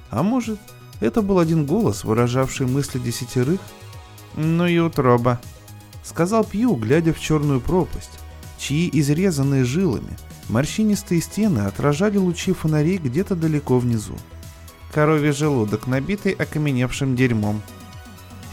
[0.08, 0.58] А может,
[1.00, 3.60] это был один голос, выражавший мысли десятерых?
[4.34, 5.38] Ну и утроба,
[6.02, 8.18] сказал Пью, глядя в черную пропасть,
[8.56, 10.16] чьи изрезанные жилами
[10.48, 14.16] морщинистые стены отражали лучи фонарей где-то далеко внизу.
[14.94, 17.60] Коровий желудок, набитый окаменевшим дерьмом.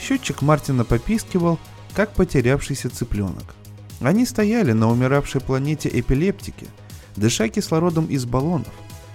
[0.01, 1.60] Счетчик Мартина попискивал,
[1.93, 3.54] как потерявшийся цыпленок.
[3.99, 6.65] Они стояли на умиравшей планете эпилептики,
[7.15, 8.73] дыша кислородом из баллонов,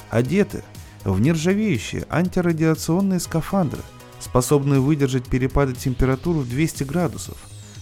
[0.09, 0.63] одеты
[1.03, 3.83] в нержавеющие антирадиационные скафандры,
[4.21, 7.39] способные выдержать перепады температур в 200 градусов,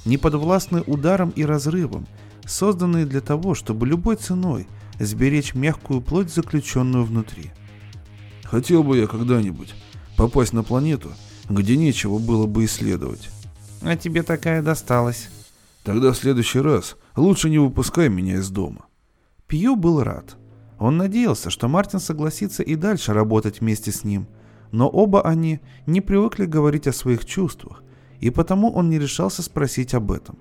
[0.07, 2.07] неподвластные ударам и разрывам,
[2.47, 4.67] созданные для того, чтобы любой ценой
[4.99, 7.51] сберечь мягкую плоть, заключенную внутри.
[8.45, 9.75] Хотел бы я когда-нибудь
[10.17, 11.13] попасть на планету,
[11.49, 13.31] где нечего было бы исследовать.
[13.83, 15.29] А тебе такая досталась.
[15.83, 18.87] Тогда в следующий раз лучше не выпускай меня из дома.
[19.47, 20.37] Пью был рад.
[20.79, 24.27] Он надеялся, что Мартин согласится и дальше работать вместе с ним,
[24.73, 27.83] но оба они не привыкли говорить о своих чувствах,
[28.21, 30.39] и потому он не решался спросить об этом.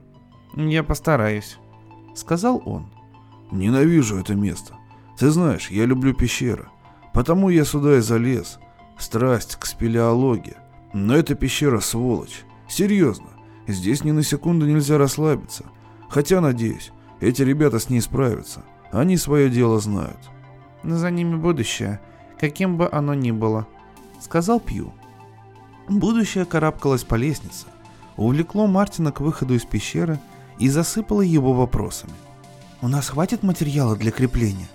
[0.56, 1.58] «Я постараюсь»,—
[2.16, 2.88] сказал он.
[3.52, 4.76] «Ненавижу это место.
[5.20, 6.68] Ты знаешь, я люблю пещеры,
[7.13, 8.60] потому я сюда и залез.
[8.97, 10.58] Страсть к спелеологии.
[10.93, 12.43] Но эта пещера сволочь.
[12.67, 13.30] Серьезно,
[13.67, 15.65] здесь ни на секунду нельзя расслабиться.
[16.10, 18.63] Хотя, надеюсь, эти ребята с ней справятся.
[18.91, 20.19] Они свое дело знают.
[20.84, 21.99] За ними будущее,
[22.39, 23.67] каким бы оно ни было,
[24.19, 24.93] сказал Пью.
[25.88, 27.65] Будущее карабкалось по лестнице,
[28.15, 30.19] увлекло Мартина к выходу из пещеры
[30.60, 32.13] и засыпало его вопросами.
[32.82, 34.67] «У нас хватит материала для крепления?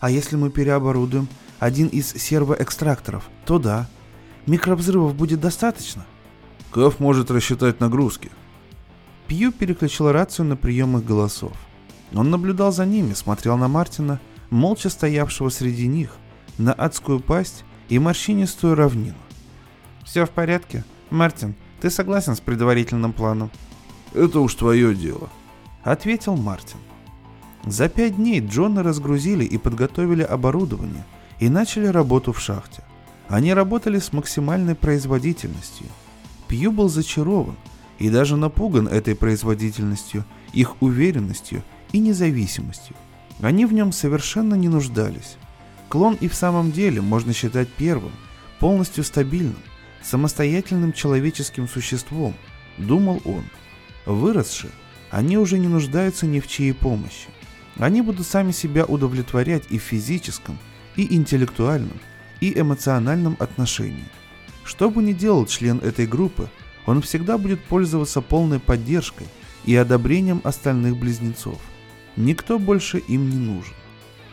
[0.00, 1.28] А если мы переоборудуем
[1.64, 3.88] один из сервоэкстракторов, то да.
[4.46, 6.04] Микровзрывов будет достаточно?»
[6.70, 8.30] Каф может рассчитать нагрузки.
[9.28, 11.52] Пью переключил рацию на прием их голосов.
[12.12, 16.16] Он наблюдал за ними, смотрел на Мартина, молча стоявшего среди них,
[16.58, 19.16] на адскую пасть и морщинистую равнину.
[20.04, 20.84] «Все в порядке?
[21.08, 23.50] Мартин, ты согласен с предварительным планом?»
[24.12, 25.30] «Это уж твое дело»,—
[25.82, 26.78] ответил Мартин.
[27.64, 31.04] За пять дней Джона разгрузили и подготовили оборудование
[31.44, 32.82] и начали работу в шахте.
[33.28, 35.86] Они работали с максимальной производительностью.
[36.48, 37.56] Пью был зачарован
[37.98, 42.96] и даже напуган этой производительностью, их уверенностью и независимостью.
[43.42, 45.36] Они в нем совершенно не нуждались.
[45.90, 48.12] Клон и в самом деле можно считать первым,
[48.58, 49.62] полностью стабильным,
[50.02, 52.34] самостоятельным человеческим существом,
[52.78, 53.44] думал он.
[54.06, 54.70] Выросши,
[55.10, 57.28] они уже не нуждаются ни в чьей помощи.
[57.76, 60.58] Они будут сами себя удовлетворять и в физическом,
[60.96, 62.00] и интеллектуальном,
[62.40, 64.04] и эмоциональном отношении.
[64.64, 66.48] Что бы ни делал член этой группы,
[66.86, 69.26] он всегда будет пользоваться полной поддержкой
[69.64, 71.60] и одобрением остальных близнецов–
[72.16, 73.74] Никто больше им не нужен.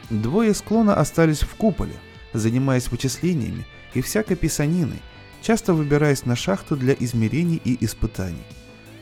[0.09, 1.95] Двое склона остались в куполе,
[2.33, 5.01] занимаясь вычислениями и всякой писаниной,
[5.41, 8.43] часто выбираясь на шахту для измерений и испытаний.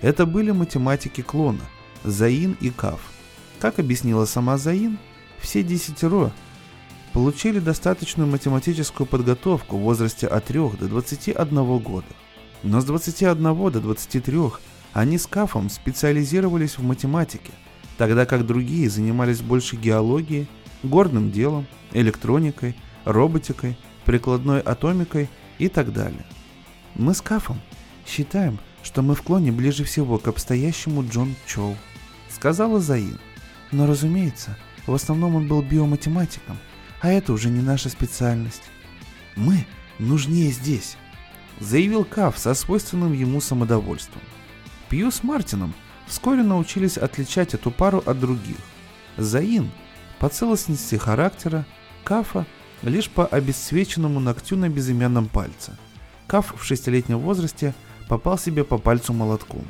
[0.01, 1.65] Это были математики клона,
[2.03, 3.01] Заин и Кав.
[3.59, 4.97] Как объяснила сама Заин,
[5.39, 6.31] все десятеро
[7.13, 12.07] получили достаточную математическую подготовку в возрасте от 3 до 21 года.
[12.63, 14.39] Но с 21 до 23
[14.93, 17.51] они с Кафом специализировались в математике–
[17.99, 20.47] тогда как другие занимались больше геологией,
[20.83, 26.25] горным делом, электроникой, роботикой, прикладной атомикой и так далее.
[26.95, 27.59] Мы с Кафом
[28.07, 31.75] считаем, что мы в клоне ближе всего к обстоящему Джон Чоу,
[32.29, 33.19] сказала Заин.
[33.73, 36.57] Но разумеется, в основном он был биоматематиком,
[37.01, 38.63] а это уже не наша специальность.
[39.35, 39.65] Мы
[39.99, 40.97] нужнее здесь,
[41.59, 44.21] заявил Каф со свойственным ему самодовольством.
[44.89, 45.73] Пью с Мартином
[46.07, 48.57] вскоре научились отличать эту пару от других.
[49.17, 49.69] Заин
[50.19, 51.65] по целостности характера,
[52.03, 52.45] Кафа
[52.81, 55.77] лишь по обесцвеченному ногтю на безымянном пальце.
[56.27, 57.73] Каф в шестилетнем возрасте
[58.07, 59.63] попал себе по пальцу молотком.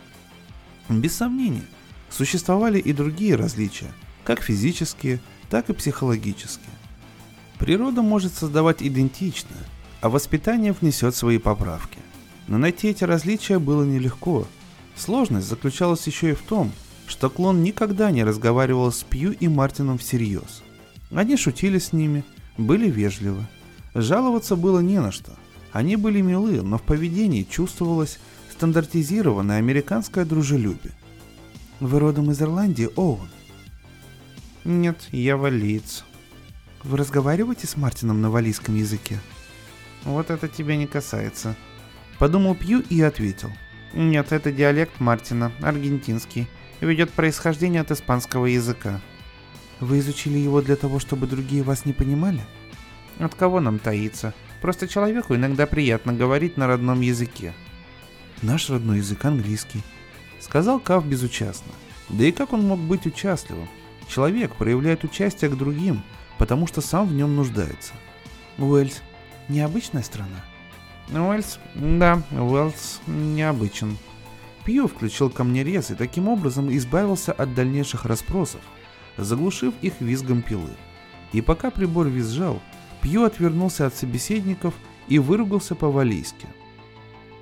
[0.89, 1.65] Без сомнения,
[2.09, 3.91] существовали и другие различия,
[4.23, 6.78] как физические, так и психологические.
[7.59, 9.65] Природа может создавать идентичное,
[9.99, 11.99] а воспитание внесет свои поправки.
[12.47, 14.47] Но найти эти различия было нелегко.
[14.95, 16.71] Сложность заключалась еще и в том,
[17.05, 20.63] что клон никогда не разговаривал с Пью и Мартином всерьез.
[21.11, 22.23] Они шутили с ними,
[22.57, 23.45] были вежливы.
[23.93, 25.33] Жаловаться было не на что.
[25.73, 28.19] Они были милы, но в поведении чувствовалось
[28.51, 30.93] стандартизированное американское дружелюбие.
[31.79, 33.29] «Вы родом из Ирландии, Оуэн?»
[34.63, 36.05] «Нет, я валиец».
[36.83, 39.19] «Вы разговариваете с Мартином на валийском языке?»
[40.03, 41.55] «Вот это тебя не касается».
[42.17, 43.51] Подумал Пью и ответил.
[43.93, 46.47] «Нет, это диалект Мартина, аргентинский,
[46.81, 49.01] ведет происхождение от испанского языка».
[49.79, 52.41] «Вы изучили его для того, чтобы другие вас не понимали?»
[53.19, 54.33] «От кого нам таиться?
[54.61, 57.53] Просто человеку иногда приятно говорить на родном языке».
[58.41, 59.83] «Наш родной язык английский»,—
[60.39, 61.71] сказал Кав безучастно.
[62.09, 63.69] Да и как он мог быть участливым?
[64.07, 66.01] Человек проявляет участие к другим,
[66.39, 67.93] потому что сам в нем нуждается.
[68.57, 69.03] Уэльс—
[69.49, 70.43] необычная страна.
[71.11, 71.59] Уэльс?
[71.75, 73.97] Да, Уэльс необычен.
[74.63, 78.61] Пью включил камнерез и таким образом избавился от дальнейших расспросов,
[79.17, 80.71] заглушив их визгом пилы.
[81.33, 82.59] И пока прибор визжал,
[83.01, 84.73] Пью отвернулся от собеседников
[85.07, 86.47] и выругался по-валийски.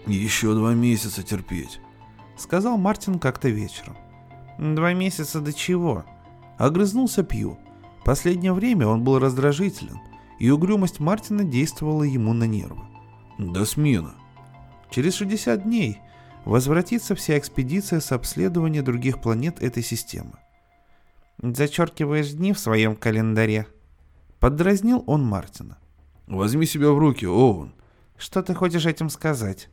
[0.05, 1.79] «Еще два месяца терпеть»,—
[2.38, 3.97] сказал Мартин как-то вечером.
[4.57, 6.05] «Два месяца до чего?»
[6.57, 7.60] Огрызнулся Пью.
[8.08, 10.00] Последнее время он был раздражителен,
[10.39, 12.86] и угрюмость Мартина действовала ему на нервы.
[13.38, 14.12] «До смены».
[14.89, 16.00] Через 60 дней
[16.46, 20.39] возвратится вся экспедиция с обследования других планет этой системы.
[21.41, 23.67] «Зачеркиваешь дни в своем календаре?»
[24.39, 25.78] Поддразнил он Мартина.
[26.28, 27.74] «Возьми себя в руки, Оуэн».
[28.17, 29.70] «Что ты хочешь этим сказать?»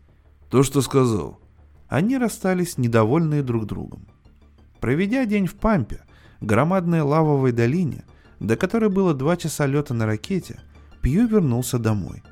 [0.50, 1.38] «То, что сказал».
[1.86, 4.08] Они расстались, недовольные друг другом.
[4.80, 6.00] Проведя день в Пампе,
[6.40, 8.02] громадной лавовой долине,
[8.40, 10.60] до которой было два часа лета на ракете,
[11.02, 12.22] Пью вернулся домой.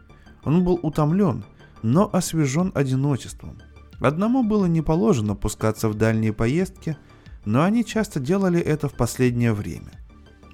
[0.44, 1.44] Он был утомлен,
[1.82, 3.58] но освежен одиночеством.
[4.00, 6.96] Одному было не положено пускаться в дальние поездки,
[7.44, 9.92] но они часто делали это в последнее время.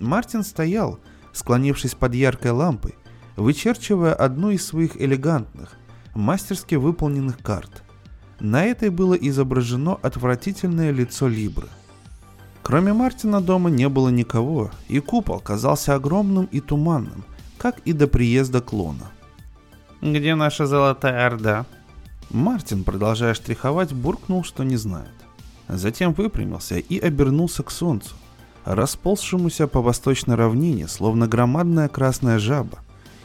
[0.00, 0.98] Мартин стоял,
[1.32, 2.96] склонившись под яркой лампой,
[3.36, 5.76] вычерчивая одну из своих элегантных,
[6.14, 7.84] мастерски выполненных карт.
[8.40, 11.68] На этой было изображено отвратительное лицо Либры.
[12.62, 17.24] Кроме Мартина дома не было никого, и купол казался огромным и туманным,
[17.56, 19.10] как и до приезда клона.
[20.00, 21.66] «Где наша золотая орда?»
[22.30, 25.14] Мартин, продолжая штриховать, буркнул, что не знает.
[25.68, 28.14] Затем выпрямился и обернулся к солнцу,
[28.64, 32.78] расползшемуся по восточной равнине, словно громадная красная жаба,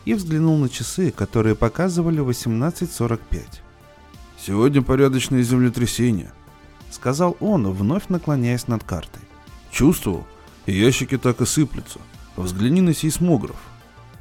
[0.05, 3.19] и взглянул на часы, которые показывали 18.45.
[4.39, 6.31] «Сегодня порядочное землетрясение»,—
[6.93, 9.21] сказал он, вновь наклоняясь над картой.
[9.71, 10.25] Чувствовал?
[10.65, 11.99] Ящики так и сыплются.
[12.37, 13.57] Взгляни на сейсмограф.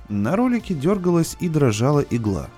[0.09, 2.49] На ролике дергалась и дрожала игла.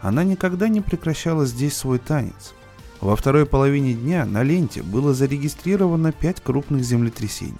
[0.00, 2.54] Она никогда не прекращала здесь свой танец.
[3.00, 7.58] Во второй половине дня на ленте было зарегистрировано пять крупных землетрясений.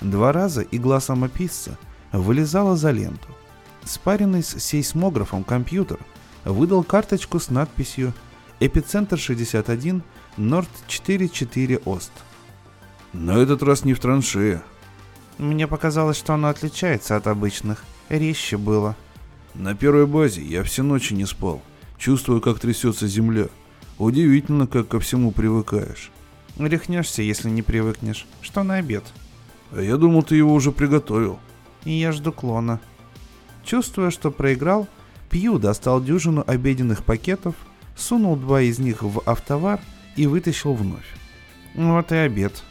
[0.00, 1.78] Два раза игла самописца
[2.12, 3.28] вылезала за ленту.
[3.84, 5.98] Спаренный с сейсмографом компьютер
[6.44, 8.12] выдал карточку с надписью
[8.60, 10.02] «Эпицентр 61,
[10.38, 12.12] Норд 44 Ост».
[13.12, 14.62] На этот раз не в траншее.
[15.38, 17.84] Мне показалось, что оно отличается от обычных.
[18.08, 18.96] Резче было.
[19.54, 21.62] На первой базе я все ночи не спал.
[21.98, 23.48] Чувствую, как трясется земля.
[23.98, 26.10] Удивительно, как ко всему привыкаешь.
[26.58, 28.26] Рехнешься, если не привыкнешь.
[28.40, 29.04] Что на обед?
[29.72, 31.38] А я думал, ты его уже приготовил.
[31.84, 32.80] И я жду клона.
[33.64, 34.88] Чувствуя, что проиграл,
[35.30, 37.54] Пью достал дюжину обеденных пакетов,
[37.96, 39.80] сунул два из них в автовар
[40.18, 41.06] и вытащил вновь.
[41.74, 42.64] Вот и обед.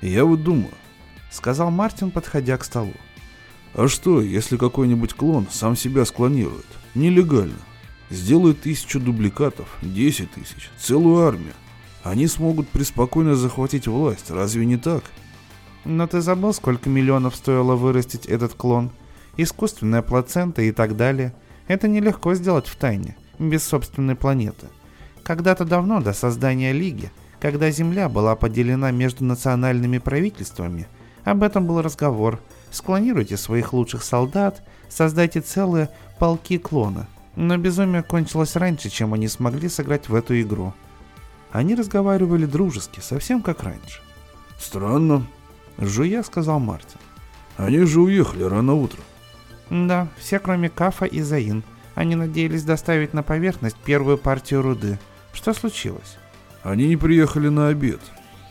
[0.00, 0.72] Я вот думаю,
[1.32, 2.94] сказал Мартин, подходя к столу.
[3.74, 6.66] А что, если какой-нибудь клон сам себя склонирует?
[6.94, 7.58] Нелегально.
[8.08, 11.54] Сделает тысячу дубликатов, десять тысяч, целую армию.
[12.04, 15.02] Они смогут преспокойно захватить власть, разве не так?
[15.84, 18.92] Но ты забыл, сколько миллионов стоило вырастить этот клон?
[19.36, 21.34] Искусственная плацента и так далее.
[21.66, 24.68] Это нелегко сделать в тайне, без собственной планеты.
[25.26, 27.10] Когда-то давно, до создания Лиги,
[27.40, 30.86] когда Земля была поделена между национальными правительствами,
[31.24, 32.38] об этом был разговор.
[32.70, 37.08] Склонируйте своих лучших солдат, создайте целые полки клона.
[37.34, 40.72] Но безумие кончилось раньше, чем они смогли сыграть в эту игру.
[41.50, 44.00] Они разговаривали дружески, совсем как раньше.
[44.60, 45.26] «Странно»,—
[45.78, 47.00] жуя сказал Мартин.
[47.56, 49.02] «Они же уехали рано утром».
[49.70, 51.64] Да, все кроме Кафа и Заин.
[51.96, 55.00] Они надеялись доставить на поверхность первую партию руды.
[55.36, 56.16] Что случилось?
[56.62, 58.00] Они не приехали на обед.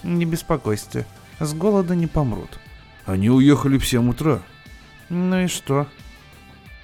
[0.04, 1.08] Не беспокойся,
[1.40, 2.60] с голода не помрут.
[3.08, 4.44] Они уехали в 7 утра.
[5.10, 5.88] Ну и что?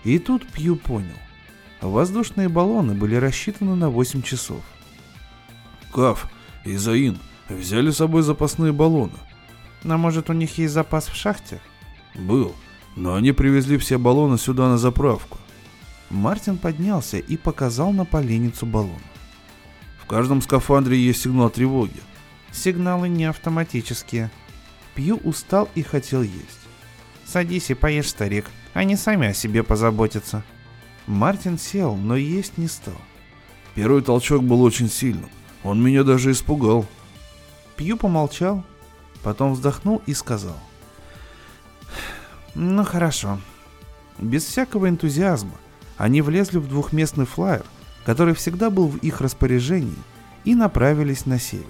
[0.04, 1.16] И тут Пью понял.
[1.82, 4.64] Воздушные баллоны были рассчитаны на 8 часов.
[5.94, 6.28] Каф
[6.66, 9.20] и Заин взяли с собой запасные баллоны.
[9.84, 11.62] А может у них есть запас в шахте?
[12.16, 12.56] Был,
[12.96, 15.38] но они привезли все баллоны сюда на заправку.
[16.10, 19.00] Мартин поднялся и показал на поленницу баллон.
[20.02, 22.00] В каждом скафандре есть сигнал тревоги.
[22.52, 24.30] Сигналы не автоматические.
[24.96, 26.60] Пью устал и хотел есть.
[27.26, 28.46] Садись и поешь, старик.
[28.74, 30.44] Они сами о себе позаботятся.
[31.08, 33.00] Мартин сел, но есть не стал.
[33.74, 35.30] Первый толчок был очень сильным.
[35.64, 36.86] Он меня даже испугал.
[37.78, 38.66] Пью помолчал,
[39.24, 40.60] потом вздохнул и сказал.
[42.54, 43.40] Ну хорошо.
[44.18, 45.56] Без всякого энтузиазма
[45.98, 47.66] они влезли в двухместный флайер,
[48.06, 49.98] который всегда был в их распоряжении,
[50.44, 51.66] и направились на север.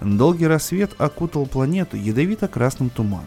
[0.00, 3.26] Долгий рассвет окутал планету ядовито-красным туманом.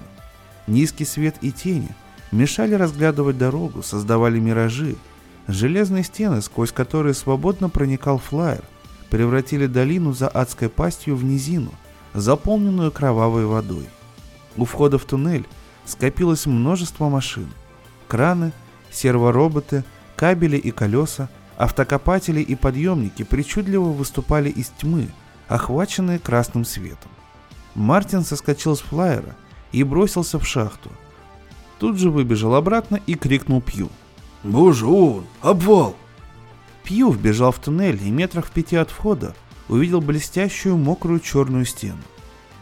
[0.67, 1.89] Низкий свет и тени
[2.31, 4.95] мешали разглядывать дорогу, создавали миражи.
[5.47, 8.63] Железные стены, сквозь которые свободно проникал флайер,
[9.09, 11.71] превратили долину за адской пастью в низину,
[12.13, 13.87] заполненную кровавой водой.
[14.57, 15.47] У входа в туннель
[15.85, 17.47] скопилось множество машин.
[18.07, 18.51] Краны,
[18.91, 19.83] сервороботы,
[20.15, 25.09] кабели и колеса, автокопатели и подъемники причудливо выступали из тьмы,
[25.47, 27.11] охваченные красным светом.
[27.75, 29.35] Мартин соскочил с флайера
[29.71, 30.91] и бросился в шахту.
[31.79, 33.89] Тут же выбежал обратно и крикнул Пью.
[34.43, 35.25] «Боже, он!
[35.41, 35.95] Обвал!»
[36.83, 39.35] Пью вбежал в туннель и метрах в пяти от входа
[39.67, 42.01] увидел блестящую мокрую черную стену.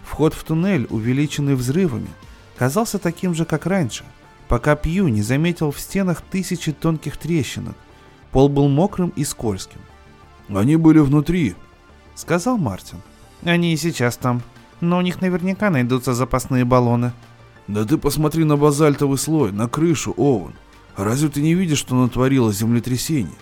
[0.03, 2.10] Вход в туннель, увеличенный взрывами,
[2.58, 4.03] казался таким же, как раньше,
[4.47, 7.75] пока Пью не заметил в стенах тысячи тонких трещинок.
[8.36, 9.80] Пол был мокрым и скользким.
[10.50, 11.56] «Они были внутри»,—
[12.15, 12.98] сказал Мартин.
[13.45, 14.41] «Они и сейчас там,
[14.82, 17.13] но у них наверняка найдутся запасные баллоны».
[17.69, 20.54] «Да ты посмотри на базальтовый слой, на крышу, Оуэн.
[20.98, 23.38] Разве ты не видишь, что натворило землетрясение?»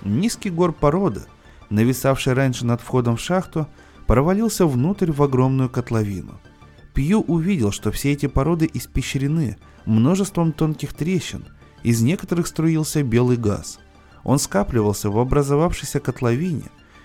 [0.00, 1.24] Низкий гор породы,
[1.68, 3.68] нависавший раньше над входом в шахту,
[4.06, 6.40] провалился внутрь в огромную котловину.
[6.94, 11.44] Пью увидел, что все эти породы испещрены множеством тонких трещин,
[11.82, 13.80] из некоторых струился белый газ.
[14.24, 16.64] Он скапливался в образовавшейся котловине,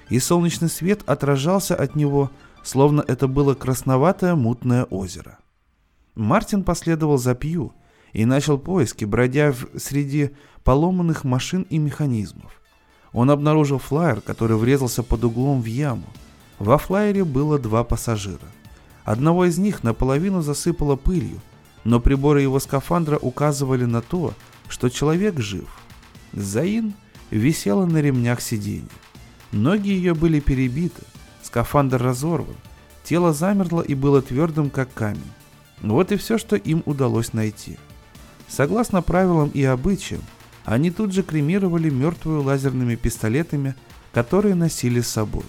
[0.10, 2.32] и солнечный свет отражался от него,
[2.64, 5.38] словно это было красноватое мутное озеро.
[6.16, 7.74] Мартин последовал за Пью
[8.14, 10.32] и начал поиски, бродя в, среди
[10.64, 12.62] поломанных машин и механизмов.
[13.12, 16.08] Он обнаружил флайер, который врезался под углом в яму.
[16.58, 18.48] Во флайере было два пассажира.
[19.04, 21.40] Одного из них наполовину засыпало пылью,
[21.84, 24.34] но приборы его скафандра указывали на то,
[24.68, 25.68] что человек жив.
[26.34, 26.94] Заин
[27.32, 28.88] висела на ремнях сиденья.
[29.52, 31.02] Ноги ее были перебиты,
[31.42, 32.56] скафандр разорван,
[33.04, 35.22] тело замерло и было твердым, как камень.
[35.82, 37.78] Вот и все, что им удалось найти.
[38.48, 40.22] Согласно правилам и обычаям,
[40.66, 43.76] они тут же кремировали мертвую лазерными пистолетами,
[44.12, 45.46] которые носили с собой.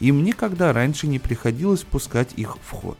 [0.00, 2.98] Им никогда раньше не приходилось пускать их в ход.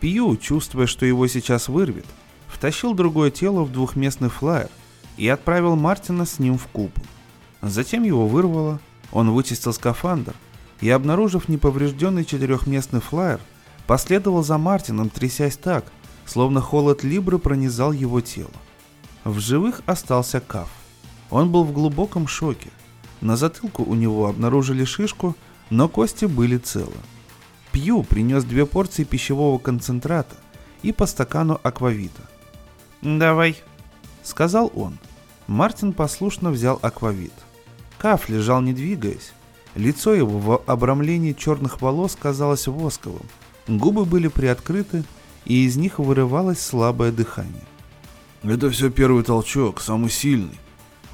[0.00, 2.06] Пью, чувствуя, что его сейчас вырвет,
[2.46, 4.70] втащил другое тело в двухместный флайер
[5.18, 7.04] и отправил Мартина с ним в купол.
[7.60, 8.80] Затем его вырвало,
[9.12, 10.34] он вычистил скафандр
[10.80, 13.40] и, обнаружив неповрежденный четырехместный флайер,
[13.86, 15.84] последовал за Мартином, трясясь так,
[16.24, 18.52] словно холод Либры пронизал его тело.
[19.24, 20.70] В живых остался Каф.
[21.30, 22.70] Он был в глубоком шоке.
[23.20, 25.34] На затылку у него обнаружили шишку,
[25.70, 26.94] но кости были целы.
[27.72, 30.36] Пью принес две порции пищевого концентрата
[30.82, 32.22] и по стакану аквавита.
[33.02, 33.56] «Давай»,—
[34.22, 34.98] сказал он.
[35.48, 37.32] Мартин послушно взял аквавит.
[37.96, 39.32] Каф лежал не двигаясь.
[39.74, 43.26] Лицо его в обрамлении черных волос казалось восковым.
[43.66, 45.04] Губы были приоткрыты,
[45.46, 47.64] и из них вырывалось слабое дыхание.
[48.42, 50.58] «Это все первый толчок, самый сильный.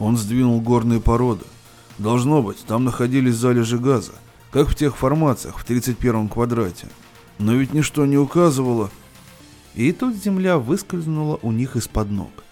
[0.00, 1.44] Он сдвинул горные породы.
[1.98, 4.12] Должно быть, там находились залежи газа,
[4.50, 6.88] как в тех формациях в 31-м квадрате.
[7.38, 8.90] Но ведь ничто не указывало...»
[9.74, 12.43] И тут земля выскользнула у них из-под ног.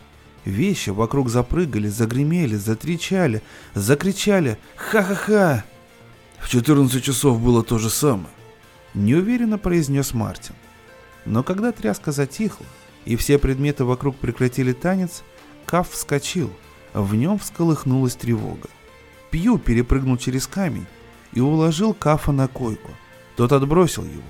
[0.45, 3.43] Вещи вокруг запрыгали, загремели, затричали,
[3.75, 5.65] закричали «Ха-ха-ха!»
[6.39, 8.35] «В 14 часов было то же самое»,—
[8.95, 10.57] неуверенно произнес Мартин.
[11.25, 12.67] Но когда тряска затихла,
[13.05, 15.23] и все предметы вокруг прекратили танец,
[15.65, 16.51] Каф вскочил,
[16.93, 18.69] в нем всколыхнулась тревога.
[19.31, 20.87] Пью перепрыгнул через камень
[21.33, 22.91] и уложил Кафа на койку.
[23.37, 24.23] Тот отбросил его.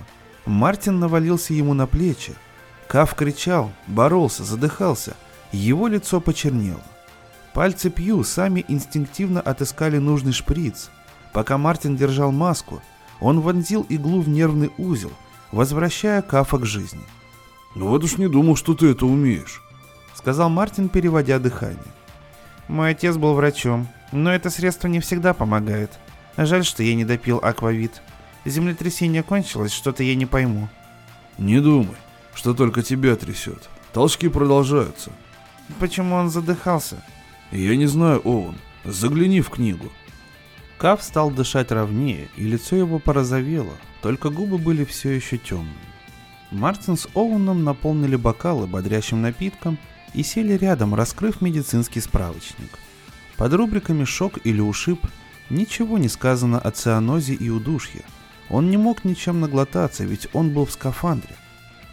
[0.45, 2.35] Мартин навалился ему на плечи.
[2.87, 5.17] Каф кричал, боролся, задыхался—
[5.53, 6.83] Его лицо почернело.
[7.53, 10.91] Пальцы Пью сами инстинктивно отыскали нужный шприц.
[11.35, 12.83] Пока Мартин держал маску,
[13.21, 15.13] он вонзил иглу в нервный узел,
[15.53, 17.03] возвращая Кафа к жизни.
[17.75, 19.63] «Ну вот уж не думал, что ты это умеешь»,—
[20.15, 21.79] сказал Мартин, переводя дыхание.
[22.69, 25.91] «Мой отец был врачом, но это средство не всегда помогает.
[26.39, 28.03] Жаль, что я не допил аквавит.
[28.47, 30.69] Землетрясение кончилось, что-то я не пойму».
[31.39, 31.97] «Не думай,
[32.35, 33.69] что только тебя трясет.
[33.93, 35.13] Толчки продолжаются».
[35.79, 37.03] «Почему он задыхался?»
[37.51, 38.57] «Я не знаю, Оуэн.
[38.85, 39.91] Загляни в книгу».
[40.79, 45.77] Кав стал дышать ровнее, и лицо его порозовело, только губы были все еще темными.
[46.51, 49.79] Мартин с Оуэном наполнили бокалы бодрящим напитком
[50.13, 52.79] и сели рядом, раскрыв медицинский справочник.
[53.37, 55.07] Под рубриками «Шок» или «Ушиб»
[55.51, 58.03] ничего не сказано о цианозе и удушье.
[58.51, 61.35] Он не мог ничем наглотаться, ведь он был в скафандре.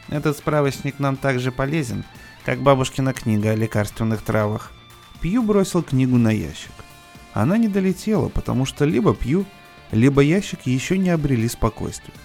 [0.09, 2.03] Этот справочник нам так же полезен,
[2.45, 4.71] как бабушкина книга о лекарственных травах.
[5.21, 6.71] Пью бросил книгу на ящик.
[7.33, 9.45] Она не долетела, потому что либо Пью,
[9.91, 12.15] либо ящик еще не обрели спокойствие.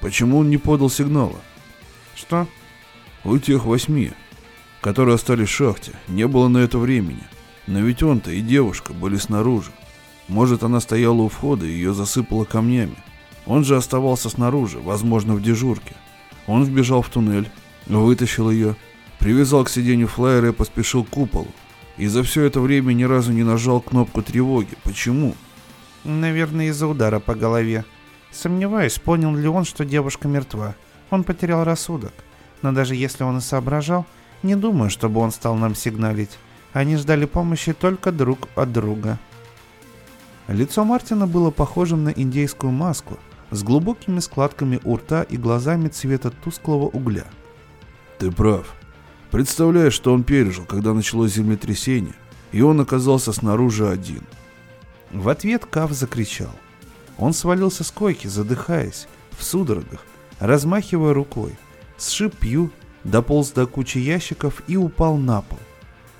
[0.00, 1.40] Почему он не подал сигнала?
[2.14, 2.46] Что?
[3.24, 4.12] У тех восьми,
[4.80, 7.22] которые остались в шахте, не было на это времени.
[7.66, 9.72] Но ведь он-то и девушка были снаружи.
[10.28, 12.96] Может, она стояла у входа и ее засыпало камнями.
[13.46, 15.94] Он же оставался снаружи, возможно, в дежурке.
[16.46, 17.48] Он вбежал в туннель,
[17.86, 18.76] вытащил ее,
[19.18, 21.48] привязал к сиденью флайера и поспешил к куполу.
[21.96, 24.76] И за все это время ни разу не нажал кнопку тревоги.
[24.82, 25.34] Почему?
[26.04, 27.84] Наверное, из-за удара по голове.
[28.30, 30.74] Сомневаюсь, понял ли он, что девушка мертва.
[31.10, 32.12] Он потерял рассудок.
[32.62, 34.06] Но даже если он и соображал,
[34.42, 36.38] не думаю, чтобы он стал нам сигналить.
[36.72, 39.18] Они ждали помощи только друг от друга.
[40.48, 43.18] Лицо Мартина было похожим на индейскую маску,
[43.50, 47.24] с глубокими складками у рта и глазами цвета тусклого угля.
[48.18, 48.75] «Ты прав.
[49.36, 52.14] Представляешь, что он пережил, когда началось землетрясение,
[52.52, 54.22] и он оказался снаружи один».
[55.12, 56.52] В ответ Кав закричал.
[57.18, 60.06] Он свалился с койки, задыхаясь, в судорогах,
[60.38, 61.54] размахивая рукой,
[61.98, 62.70] сшиб Пью,
[63.04, 65.58] дополз до кучи ящиков и упал на пол.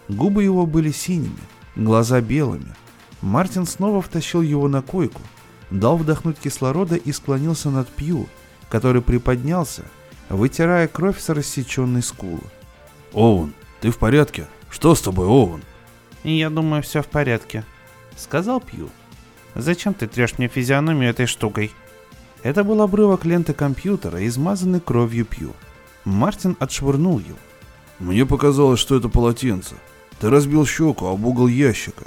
[0.08, 1.40] Губы его были синими,
[1.74, 2.74] глаза белыми.
[3.22, 5.22] Мартин снова втащил его на койку,
[5.70, 8.28] дал вдохнуть кислорода и склонился над Пью,
[8.68, 9.84] который приподнялся,
[10.28, 12.42] вытирая кровь с рассеченной скулы.
[13.12, 14.46] «Оуэн, ты в порядке?
[14.70, 15.62] Что с тобой, Оуэн?»
[16.24, 17.64] «Я думаю, все в порядке»,—
[18.16, 18.90] сказал Пью.
[19.54, 21.72] «Зачем ты трешь мне физиономию этой штукой?»
[22.42, 25.52] Это был обрывок ленты компьютера, измазанный кровью Пью.
[26.04, 27.38] Мартин отшвырнул его.
[27.98, 29.74] «Мне показалось, что это полотенце.
[30.20, 32.04] Ты разбил щеку об угол ящика».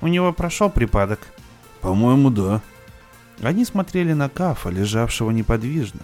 [0.00, 1.20] «У него прошел припадок?»
[1.80, 2.60] «По-моему, да».
[3.40, 6.00] Они смотрели на Кафа, лежавшего неподвижно.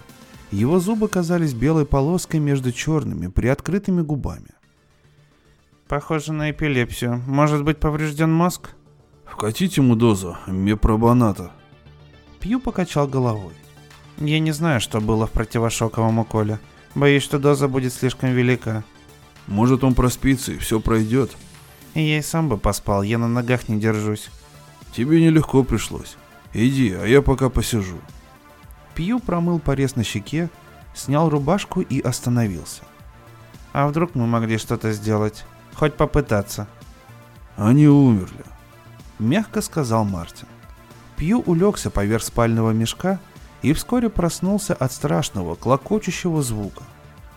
[0.51, 4.49] Его зубы казались белой полоской между черными, приоткрытыми губами.
[5.89, 7.23] «Похоже на эпилепсию.
[7.27, 8.71] Может быть поврежден мозг?»
[9.27, 11.53] «Вкатите ему дозу мепробаната».
[12.41, 13.53] Пью покачал головой.
[14.19, 16.61] «Я не знаю, что было в противошоковом уколе.
[16.95, 18.85] Боюсь, что доза будет слишком велика».
[19.47, 21.31] «Может, он проспится и все пройдет?»
[21.95, 24.31] «Я и сам бы поспал, я на ногах не держусь».
[24.95, 26.17] «Тебе нелегко пришлось.
[26.55, 27.99] Иди, а я пока посижу».
[28.99, 30.51] Пью промыл порез на щеке,
[30.93, 32.83] снял рубашку и остановился.
[33.73, 35.45] «А вдруг мы могли что-то сделать?
[35.77, 36.67] Хоть попытаться?»
[37.57, 38.45] «Они умерли»,—
[39.21, 40.49] мягко сказал Мартин.
[41.17, 43.21] Пью улегся поверх спального мешка
[43.63, 46.83] и вскоре проснулся от страшного, клокочущего звука.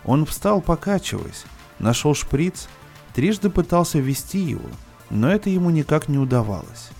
[0.04, 1.44] Он встал, покачиваясь,
[1.78, 2.66] нашел шприц,
[3.14, 4.68] трижды пытался ввести его,
[5.10, 6.90] но это ему никак не удавалось.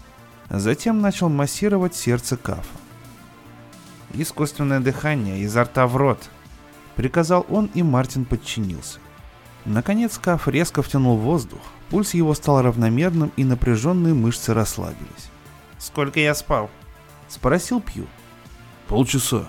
[0.51, 2.82] Затем начал массировать сердце Кафа.
[4.15, 6.31] «Искусственное дыхание изо рта в рот»,—
[6.97, 8.99] приказал он, и Мартин подчинился.
[9.65, 15.31] Наконец Каф резко втянул воздух, пульс его стал равномерным и напряженные мышцы расслабились.
[15.79, 16.69] «Сколько я спал?»—
[17.29, 18.07] спросил Пью.
[18.89, 19.47] «Полчаса».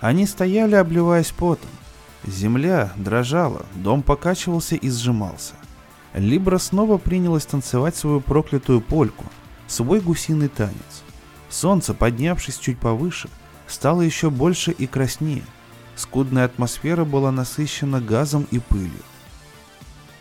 [0.00, 1.70] Они стояли, обливаясь потом.
[2.24, 5.54] Земля дрожала, дом покачивался и сжимался.
[6.14, 9.24] Либра снова принялась танцевать свою проклятую польку,
[9.66, 11.02] свой гусиный танец.
[11.48, 13.28] Солнце, поднявшись чуть повыше,
[13.66, 15.44] стало еще больше и краснее.
[15.96, 19.02] Скудная атмосфера была насыщена газом и пылью.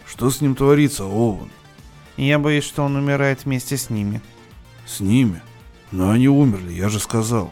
[0.06, 1.50] «Что с ним творится, Оуэн?»
[2.16, 4.22] «Я боюсь, что он умирает вместе с ними».
[4.86, 5.42] «С ними?
[5.92, 7.52] Но они умерли, я же сказал».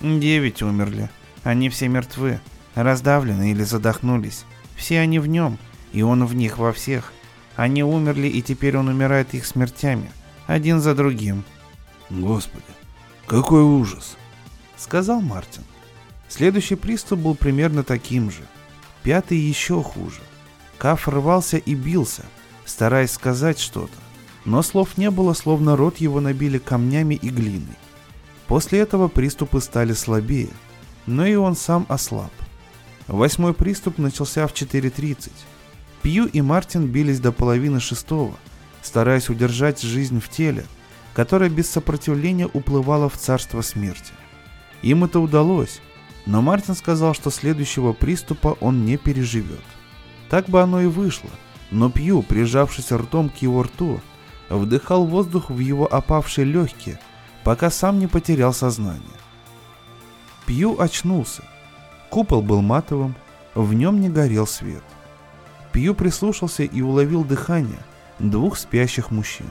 [0.00, 1.10] «Девять умерли.
[1.44, 2.40] Они все мертвы,
[2.74, 4.44] раздавлены или задохнулись.
[4.76, 5.58] Все они в нем,
[5.92, 7.12] и он в них во всех.
[7.54, 10.10] Они умерли, и теперь он умирает их смертями,
[10.46, 11.44] один за другим».
[12.08, 12.64] «Господи,
[13.26, 14.16] какой ужас!»—
[14.80, 15.62] сказал Мартин.
[16.28, 18.42] Следующий приступ был примерно таким же.
[19.02, 20.20] Пятый еще хуже.
[20.78, 22.24] Каф рвался и бился,
[22.64, 23.96] стараясь сказать что-то,
[24.44, 27.76] но слов не было, словно рот его набили камнями и глиной.
[28.46, 30.50] После этого приступы стали слабее,
[31.06, 32.32] но и он сам ослаб.
[33.06, 35.30] Восьмой приступ начался в 4.30.
[36.02, 38.34] Пью и Мартин бились до половины шестого,
[38.82, 40.64] стараясь удержать жизнь в теле,
[41.12, 44.12] которая без сопротивления уплывала в царство смерти.
[44.82, 45.80] Им это удалось,
[46.26, 49.64] но Мартин сказал, что следующего приступа он не переживет.
[50.28, 51.30] Так бы оно и вышло,
[51.70, 54.00] но Пью, прижавшись ртом к его рту,
[54.48, 56.98] вдыхал воздух в его опавшие легкие,
[57.44, 59.02] пока сам не потерял сознание.
[60.46, 61.44] Пью очнулся.
[62.10, 63.14] Купол был матовым,
[63.54, 64.82] в нем не горел свет.
[65.72, 67.78] Пью прислушался и уловил дыхание
[68.18, 69.46] двух спящих мужчин.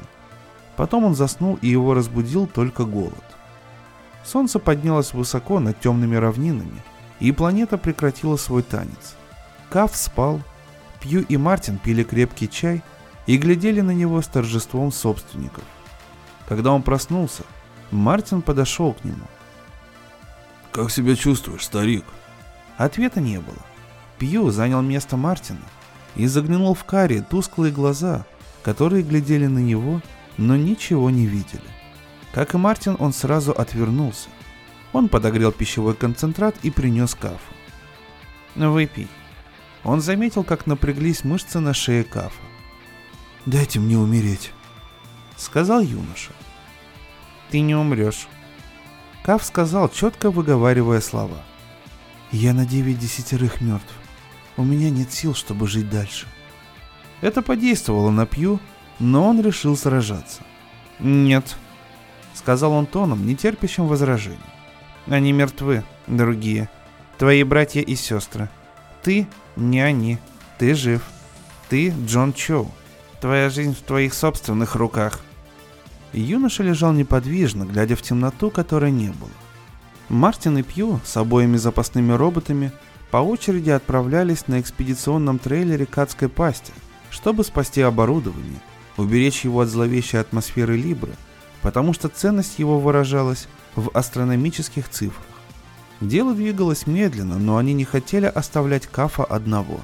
[0.76, 3.24] Потом он заснул и его разбудил только голод.
[4.24, 6.84] Солнце поднялось высоко над темными равнинами,
[7.20, 9.16] и планета прекратила свой танец.
[9.70, 10.42] Каф спал,
[11.00, 12.84] Пью и Мартин пили крепкий чай
[13.26, 15.64] и глядели на него с торжеством собственников.
[16.48, 17.44] Когда он проснулся,
[17.92, 19.26] Мартин подошел к нему.
[20.72, 22.06] «Как себя чувствуешь, старик?»
[22.78, 23.58] Ответа не было.
[24.18, 25.62] Пью занял место Мартина
[26.16, 28.26] и заглянул в карие тусклые глаза,
[28.64, 30.02] которые глядели на него,
[30.38, 31.62] но ничего не видели.
[32.34, 34.30] Как и Мартин, он сразу отвернулся.
[34.94, 37.54] Он подогрел пищевой концентрат и принес кафу.
[38.56, 39.08] «Выпей».
[39.84, 42.42] Он заметил, как напряглись мышцы на шее кафа.
[43.46, 44.52] «Дайте мне умереть»,—
[45.38, 46.32] сказал юноша.
[47.50, 48.28] «Ты не умрешь».
[49.24, 51.44] Каф сказал, четко выговаривая слова.
[52.32, 53.94] «Я на девять десятерых мертв.
[54.58, 56.28] У меня нет сил, чтобы жить дальше».
[57.22, 58.60] Это подействовало на Пью,
[59.00, 60.42] но он решил сражаться.
[61.00, 61.56] «Нет»,—
[62.40, 64.40] сказал он тоном, не терпящим возражений.
[65.06, 66.70] «Они мертвы, другие.
[67.18, 68.50] Твои братья и сестры.
[69.04, 70.18] Ты не они.
[70.58, 71.02] Ты жив.
[71.70, 72.72] Ты Джон Чоу.
[73.22, 75.20] Твоя жизнь в твоих собственных руках».
[76.14, 79.30] Юноша лежал неподвижно, глядя в темноту, которой не было.
[80.08, 82.72] Мартин и Пью с обоими запасными роботами
[83.12, 86.74] по очереди отправлялись на экспедиционном трейлере к адской пасти,
[87.12, 88.60] чтобы спасти оборудование,
[88.98, 91.14] уберечь его от зловещей атмосферы Либры,
[91.62, 95.26] потому что ценность его выражалась в астрономических цифрах.
[96.02, 99.82] Дело двигалось медленно, но они не хотели оставлять Кафа одного.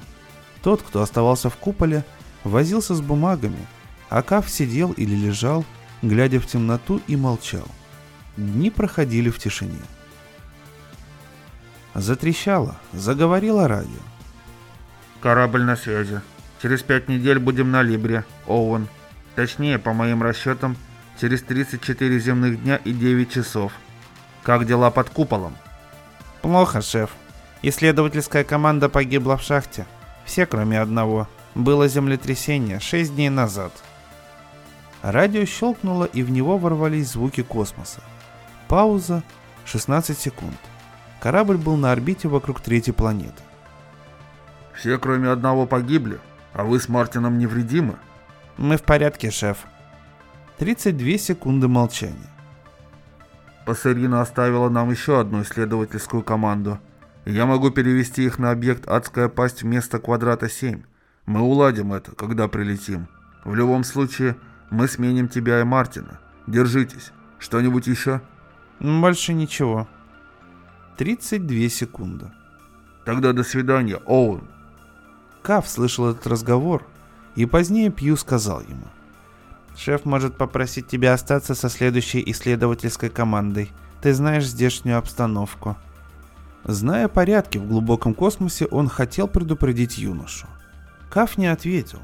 [0.63, 2.05] Тот, кто оставался в куполе,
[2.43, 3.67] возился с бумагами,
[4.09, 5.65] а Каф сидел или лежал,
[6.01, 7.67] глядя в темноту и молчал.
[8.38, 9.80] Дни проходили в тишине.
[11.93, 13.91] Затрещало, заговорило радио.
[15.21, 16.21] «Корабль на связи.
[16.61, 18.88] Через пять недель будем на Либре, Оуэн.
[19.36, 20.78] Точнее, по моим расчетам,
[21.20, 23.72] через 34 земных дня и 9 часов.
[24.43, 25.55] Как дела под куполом?»
[26.41, 27.11] «Плохо, шеф.
[27.61, 29.86] Исследовательская команда погибла в шахте.
[30.26, 31.28] Все, кроме одного.
[31.55, 33.72] Было землетрясение 6 дней назад».
[35.01, 38.01] Радио щелкнуло, и в него ворвались звуки космоса.
[38.68, 39.24] Пауза
[39.66, 40.57] 16 секунд.
[41.20, 43.41] Корабль был на орбите вокруг третьей планеты.
[44.74, 46.20] «Все, кроме одного, погибли,
[46.53, 47.95] а вы с Мартином невредимы?»
[48.57, 49.66] «Мы в порядке, шеф».
[50.58, 52.32] 32 секунды молчания.
[53.66, 56.80] Пассерина оставила нам еще одну исследовательскую команду.
[57.26, 60.84] Я могу перевести их на объект «Адская пасть» вместо квадрата 7.
[61.26, 63.10] Мы уладим это, когда прилетим.
[63.43, 64.38] В любом случае,
[64.70, 66.22] мы сменим тебя и Мартина.
[66.47, 67.12] Держитесь.
[67.38, 68.22] Что-нибудь еще?
[68.80, 69.89] Больше ничего.
[70.97, 72.32] 32 секунды.
[73.03, 74.47] Тогда до свидания, Оуэн.
[75.41, 76.88] Каф слышал этот разговор,
[77.36, 78.88] и позднее Пью сказал ему.
[79.76, 83.71] Шеф может попросить тебя остаться со следующей исследовательской командой.
[84.01, 85.76] Ты знаешь здешнюю обстановку.
[86.63, 90.47] Зная порядки в глубоком космосе, он хотел предупредить юношу.
[91.09, 91.99] Каф не ответил.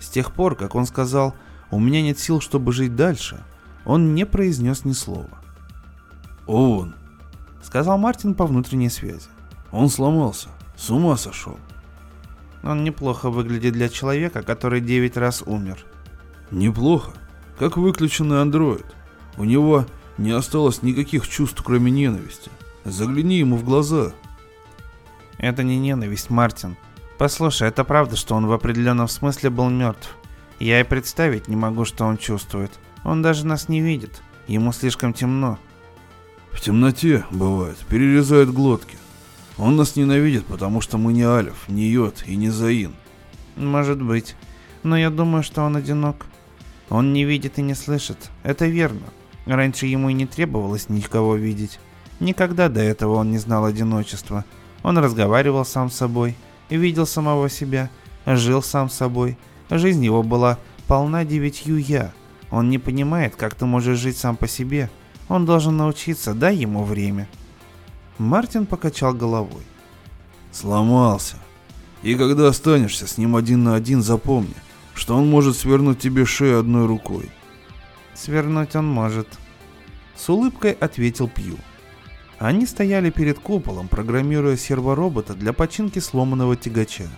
[0.00, 1.34] С тех пор, как он сказал
[1.70, 3.42] «У меня нет сил, чтобы жить дальше»,
[3.84, 5.38] он не произнес ни слова.
[6.46, 6.94] «Он»,—
[7.62, 9.28] сказал Мартин по внутренней связи.
[9.70, 10.48] «Он сломался.
[10.76, 11.56] С ума сошел».
[12.62, 15.84] Он неплохо выглядит для человека, который девять раз умер.
[16.52, 17.12] Неплохо.
[17.58, 18.84] Как выключенный андроид.
[19.38, 19.86] У него
[20.18, 22.50] не осталось никаких чувств, кроме ненависти.
[22.84, 24.12] Загляни ему в глаза.
[25.38, 26.76] Это не ненависть, Мартин.
[27.16, 30.14] Послушай, это правда, что он в определенном смысле был мертв.
[30.60, 32.70] Я и представить не могу, что он чувствует.
[33.02, 34.22] Он даже нас не видит.
[34.46, 35.58] Ему слишком темно.
[36.52, 38.98] В темноте, бывает, перерезают глотки.
[39.56, 42.94] Он нас ненавидит, потому что мы не Алиф, не Йод и не Заин.
[43.56, 44.36] Может быть.
[44.82, 46.26] Но я думаю, что он одинок.
[46.92, 48.18] Он не видит и не слышит.
[48.42, 49.06] Это верно.
[49.46, 51.80] Раньше ему и не требовалось никого видеть.
[52.20, 54.44] Никогда до этого он не знал одиночества.
[54.82, 56.36] Он разговаривал сам с собой,
[56.68, 57.88] видел самого себя,
[58.26, 59.38] жил сам с собой.
[59.70, 62.12] Жизнь его была полна девятью «я».
[62.50, 64.90] Он не понимает, как ты можешь жить сам по себе.
[65.30, 67.26] Он должен научиться, дай ему время.
[68.18, 69.62] Мартин покачал головой.
[70.50, 71.36] Сломался.
[72.02, 74.54] И когда останешься с ним один на один, запомни,
[74.94, 77.30] что он может свернуть тебе шею одной рукой.
[78.14, 79.28] Свернуть он может.
[80.16, 81.56] С улыбкой ответил Пью.
[82.38, 87.08] Они стояли перед куполом, программируя серворобота для починки сломанного тягача.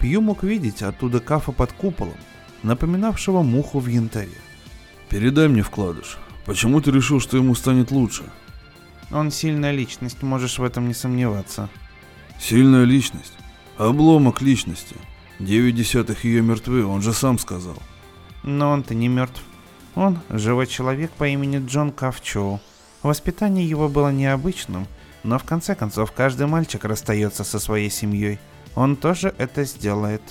[0.00, 2.16] Пью мог видеть оттуда кафа под куполом,
[2.62, 4.38] напоминавшего муху в янтаре.
[5.08, 6.18] «Передай мне вкладыш.
[6.44, 8.24] Почему ты решил, что ему станет лучше?»
[9.12, 11.68] «Он сильная личность, можешь в этом не сомневаться».
[12.40, 13.34] «Сильная личность?
[13.78, 14.96] Обломок личности.
[15.38, 17.76] Девять десятых ее мертвы, он же сам сказал».
[18.42, 19.42] «Но он-то не мертв.
[19.94, 22.60] Он живой человек по имени Джон Кавчоу.
[23.02, 24.86] Воспитание его было необычным,
[25.22, 28.38] но в конце концов каждый мальчик расстается со своей семьей.
[28.74, 30.22] Он тоже это сделает.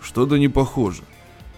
[0.00, 1.02] Что-то не похоже.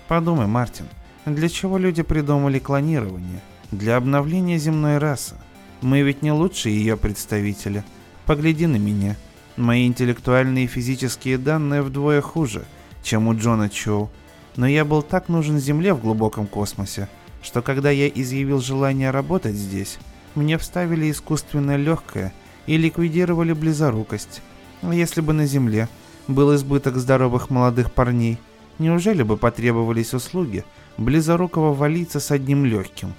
[0.09, 0.87] Подумай, Мартин,
[1.25, 3.41] для чего люди придумали клонирование?
[3.71, 5.37] Для обновления земной расы.
[5.81, 7.85] Мы ведь не лучшие ее представители.
[8.27, 9.17] Погляди на меня.
[9.57, 12.65] Мои интеллектуальные и физические данные вдвое хуже,
[13.03, 14.11] чем у Джона Чоу.
[14.57, 17.09] Но я был так нужен Земле в глубоком космосе,
[17.43, 19.99] что когда я изъявил желание работать здесь,
[20.35, 22.33] мне вставили искусственное легкое
[22.67, 24.43] и ликвидировали близорукость.
[24.83, 25.89] Если бы на Земле
[26.29, 28.39] был избыток здоровых молодых парней,
[28.79, 30.65] неужели бы потребовались услуги
[30.97, 33.15] близорукого валиться с одним легким?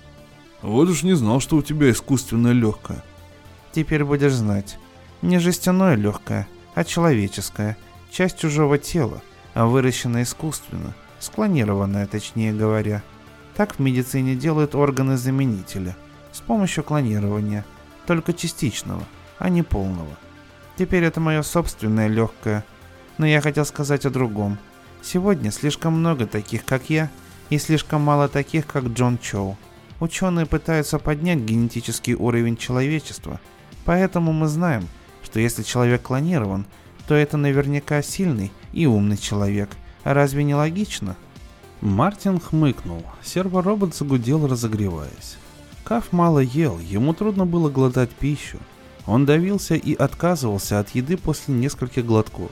[0.61, 3.03] Вот уж не знал, что у тебя искусственное легкое.
[3.71, 4.77] Теперь будешь знать.
[5.21, 7.77] Не жестяное легкое, а человеческое,
[8.11, 9.21] часть чужого тела,
[9.53, 13.03] а выращенное искусственно, склонированное, точнее говоря.
[13.55, 15.95] Так в медицине делают органы-заменители–
[16.31, 17.65] с помощью клонирования,
[18.05, 19.03] только частичного,
[19.37, 20.17] а не полного.
[20.77, 22.63] Теперь это мое собственное легкое.
[23.17, 24.57] Но я хотел сказать о другом.
[25.03, 27.09] Сегодня слишком много таких, как я,
[27.49, 29.57] и слишком мало таких, как Джон Чоу.
[29.99, 33.39] Ученые пытаются поднять генетический уровень человечества,
[33.85, 34.87] поэтому мы знаем,
[35.31, 36.65] что если человек клонирован,
[37.07, 39.69] то это наверняка сильный и умный человек.
[40.03, 41.15] Разве не логично?
[41.79, 43.03] Мартин хмыкнул.
[43.23, 45.37] Серворобот загудел, разогреваясь.
[45.85, 48.57] Каф мало ел, ему трудно было глотать пищу.
[49.07, 52.51] Он давился и отказывался от еды после нескольких глотков.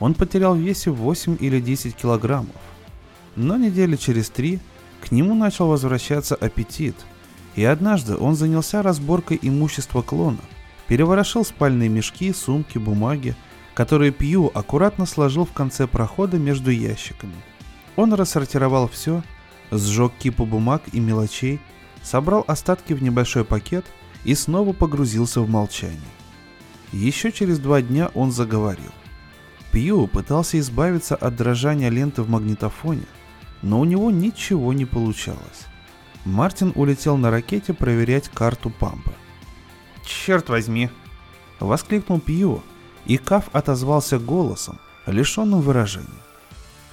[0.00, 2.56] Он потерял в весе 8 или 10 килограммов.
[3.36, 4.58] Но недели через три
[5.00, 6.96] к нему начал возвращаться аппетит,
[7.54, 10.40] и однажды он занялся разборкой имущества клона,
[10.90, 13.36] переворошил спальные мешки, сумки, бумаги,
[13.74, 17.36] которые Пью аккуратно сложил в конце прохода между ящиками.
[17.94, 19.22] Он рассортировал все,
[19.70, 21.60] сжег кипу бумаг и мелочей,
[22.02, 23.86] собрал остатки в небольшой пакет
[24.24, 26.00] и снова погрузился в молчание.
[26.90, 28.90] Еще через два дня он заговорил.
[29.70, 33.06] Пью пытался избавиться от дрожания ленты в магнитофоне,
[33.62, 35.66] но у него ничего не получалось.
[36.24, 39.12] Мартин улетел на ракете проверять карту Пампы.
[40.04, 40.90] «Черт возьми!»—
[41.60, 42.62] воскликнул Пью,
[43.06, 46.08] и Каф отозвался голосом, лишенным выражения.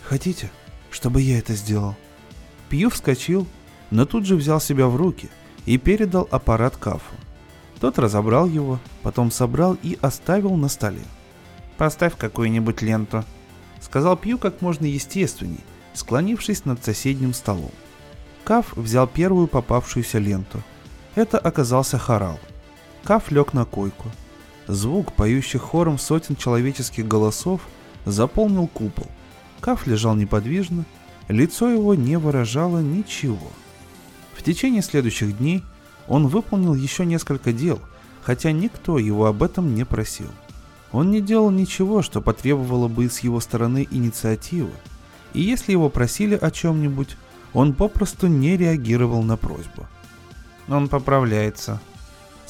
[0.03, 0.51] «Хотите,
[0.91, 1.95] чтобы я это сделал?»
[2.70, 3.47] Пью вскочил
[3.91, 5.30] но тут же взял себя в руки
[5.66, 7.16] и передал аппарат Кафу.
[7.80, 11.03] Тот разобрал его, потом собрал и оставил на столе.
[11.78, 13.24] «Поставь какую-нибудь ленту»,—
[13.82, 17.72] сказал Пью как можно естественней, склонившись над соседним столом.
[18.43, 20.64] Каф взял первую попавшуюся ленту.
[21.16, 22.39] Это оказался хорал.
[23.08, 24.12] Каф лег на койку.
[24.68, 27.62] Звук, поющий хором сотен человеческих голосов,
[28.03, 29.08] заполнил купол.
[29.62, 30.84] Каф лежал неподвижно,
[31.30, 33.47] лицо его не выражало ничего.
[34.36, 35.64] В течение следующих дней
[36.10, 37.80] он выполнил еще несколько дел,
[38.24, 40.28] хотя никто его об этом не просил.
[40.91, 44.74] Он не делал ничего, что потребовало бы с его стороны инициативы,
[45.34, 47.16] и если его просили о чем-нибудь,
[47.53, 49.88] он попросту не реагировал на просьбу.
[50.68, 51.80] «Он поправляется»,—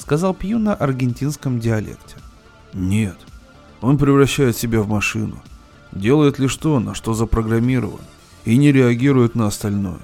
[0.08, 2.16] сказал Пью на аргентинском диалекте.
[2.72, 3.18] «Нет,
[3.82, 5.42] он превращает себя в машину,
[5.92, 8.00] делает лишь то, на что запрограммирован,
[8.46, 10.00] и не реагирует на остальное.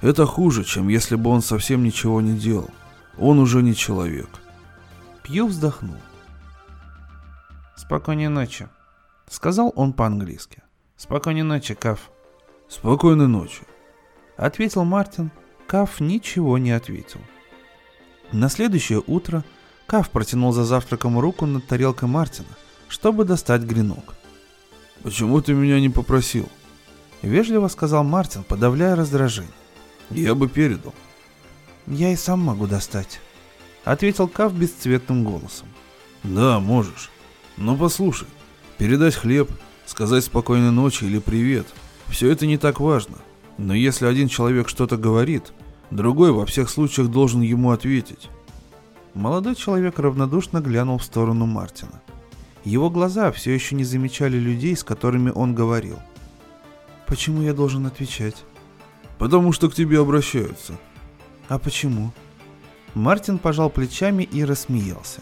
[0.00, 2.70] Это хуже, чем если бы он совсем ничего не делал.
[3.18, 4.30] Он уже не человек.
[5.22, 6.00] Пью вздохнул.
[7.76, 8.66] «Спокойной ночи»,—
[9.28, 10.62] сказал он по-английски.
[10.96, 12.10] «Спокойной ночи, Каф».
[12.70, 13.60] «Спокойной ночи»,—
[14.38, 15.30] ответил Мартин.
[15.66, 17.20] Каф ничего не ответил.
[18.34, 19.44] На следующее утро
[19.86, 22.48] Каф протянул за завтраком руку над тарелкой Мартина,
[22.88, 24.16] чтобы достать гренок.
[25.04, 26.48] «Почему ты меня не попросил?»—
[27.22, 29.52] вежливо сказал Мартин, подавляя раздражение.
[30.10, 30.92] Я бы передал.
[31.86, 33.20] Я и сам могу достать.
[33.84, 35.68] Ответил Кав бесцветным голосом.
[36.24, 37.10] Да, можешь.
[37.56, 38.26] Но послушай,
[38.78, 39.48] передать хлеб,
[39.86, 41.68] сказать спокойной ночи или привет,
[42.08, 43.18] все это не так важно.
[43.58, 45.52] Но если один человек что-то говорит,
[45.90, 48.28] другой во всех случаях должен ему ответить.
[49.14, 52.02] Молодой человек равнодушно глянул в сторону Мартина.
[52.64, 55.98] Его глаза все еще не замечали людей, с которыми он говорил.
[57.06, 58.44] «Почему я должен отвечать?»
[59.18, 60.74] «Потому что к тебе обращаются».
[61.48, 62.12] «А почему?»
[62.94, 65.20] Мартин пожал плечами и рассмеялся.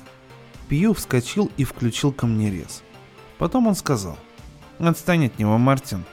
[0.68, 2.82] Пью вскочил и включил камнерез.
[3.38, 4.16] Потом он сказал.
[4.78, 6.04] «Отстань от него, Мартин».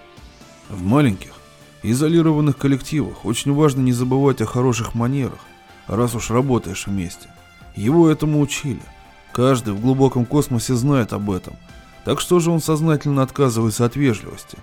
[0.69, 1.33] В маленьких,
[1.83, 5.39] изолированных коллективах очень важно не забывать о хороших манерах,
[5.87, 7.29] раз уж работаешь вместе.
[7.75, 8.81] Его этому учили.
[9.31, 11.55] Каждый в глубоком космосе знает об этом.
[12.03, 14.57] Так что же он сознательно отказывается от вежливости?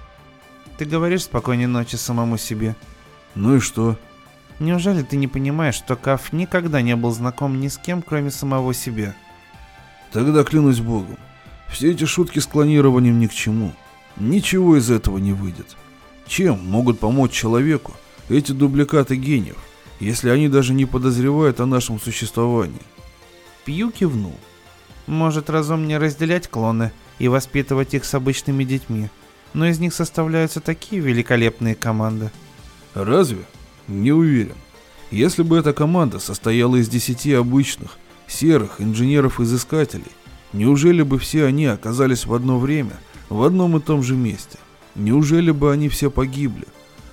[0.79, 2.77] Ты говоришь спокойной ночи самому себе.
[3.35, 3.97] Ну и что?
[4.59, 8.75] Неужели ты не понимаешь, что Каф никогда не был знаком ни с кем, кроме самого
[8.75, 9.15] себя?
[10.13, 11.19] Тогда клянусь богом,
[11.69, 13.73] все эти шутки с клонированием ни к чему.
[14.17, 15.77] Ничего из этого не выйдет.
[16.27, 17.93] Чем могут помочь человеку
[18.29, 19.59] эти дубликаты гениев,
[20.01, 22.81] если они даже не подозревают о нашем существовании?
[23.65, 24.37] Пью кивнул.
[25.07, 29.09] Может, разумнее разделять клоны и воспитывать их с обычными детьми,
[29.55, 32.31] но из них составляются такие великолепные команды.
[32.95, 33.45] Разве?
[33.87, 34.57] Не уверен.
[35.13, 40.11] Если бы эта команда состояла из десяти обычных, серых инженеров-изыскателей,
[40.53, 42.97] неужели бы все они оказались в одно время,
[43.29, 44.59] в одном и том же месте?
[44.97, 46.67] Неужели бы они все погибли?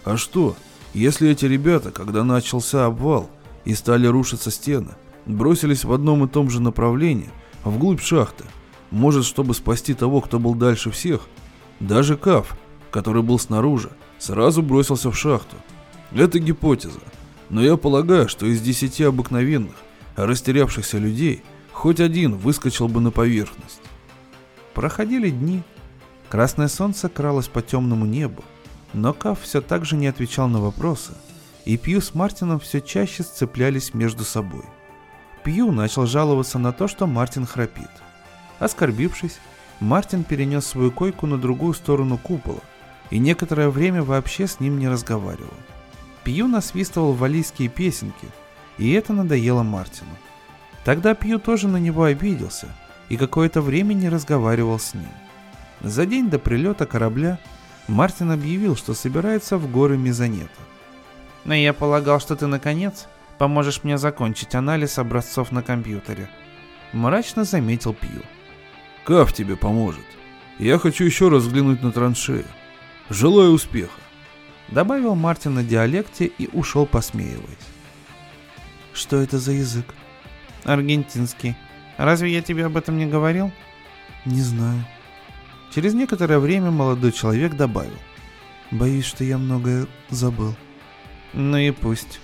[0.03, 0.55] А что,
[0.93, 3.29] если эти ребята, когда начался обвал
[3.65, 4.91] и стали рушиться стены,
[5.25, 7.29] бросились в одном и том же направлении,
[7.63, 8.45] вглубь шахты,
[8.89, 11.21] может, чтобы спасти того, кто был дальше всех?
[11.79, 12.57] Даже Каф,
[12.91, 15.57] который был снаружи, сразу бросился в шахту–
[16.15, 16.99] это гипотеза.
[17.49, 19.75] Но я полагаю, что из десяти обыкновенных,
[20.15, 23.81] растерявшихся людей, хоть один выскочил бы на поверхность.
[24.73, 25.63] Проходили дни.
[26.29, 28.43] Красное солнце кралось по темному небу,
[28.93, 31.13] но Каф все так же не отвечал на вопросы,
[31.65, 34.65] и Пью с Мартином все чаще сцеплялись между собой.
[35.43, 37.89] Пью начал жаловаться на то, что Мартин храпит.
[38.59, 39.39] Оскорбившись,
[39.79, 42.61] Мартин перенес свою койку на другую сторону купола
[43.09, 45.53] и некоторое время вообще с ним не разговаривал.
[46.23, 48.27] Пью насвистывал валийские песенки,
[48.77, 50.11] и это надоело Мартину.
[50.85, 52.67] Тогда Пью тоже на него обиделся
[53.09, 55.09] и какое-то время не разговаривал с ним.
[55.83, 57.39] За день до прилета корабля
[57.87, 60.49] Мартин объявил, что собирается в горы Мезонета.
[61.45, 63.07] «Но я полагал, что ты, наконец,
[63.37, 66.29] поможешь мне закончить анализ образцов на компьютере»,—
[66.93, 68.21] мрачно заметил Пью.
[69.03, 70.05] «Каф тебе поможет.
[70.57, 72.45] Я хочу еще раз взглянуть на траншею.
[73.09, 73.99] Желаю успеха
[74.73, 77.57] добавил Мартин на диалекте и ушел посмеиваясь.
[78.93, 79.93] Что это за язык?
[80.63, 81.55] Аргентинский.
[81.97, 83.51] Разве я тебе об этом не говорил?
[84.25, 84.85] Не знаю.
[85.73, 87.97] Через некоторое время молодой человек добавил.
[88.69, 90.55] Боюсь, что я многое забыл.
[91.33, 92.19] Ну и пусть.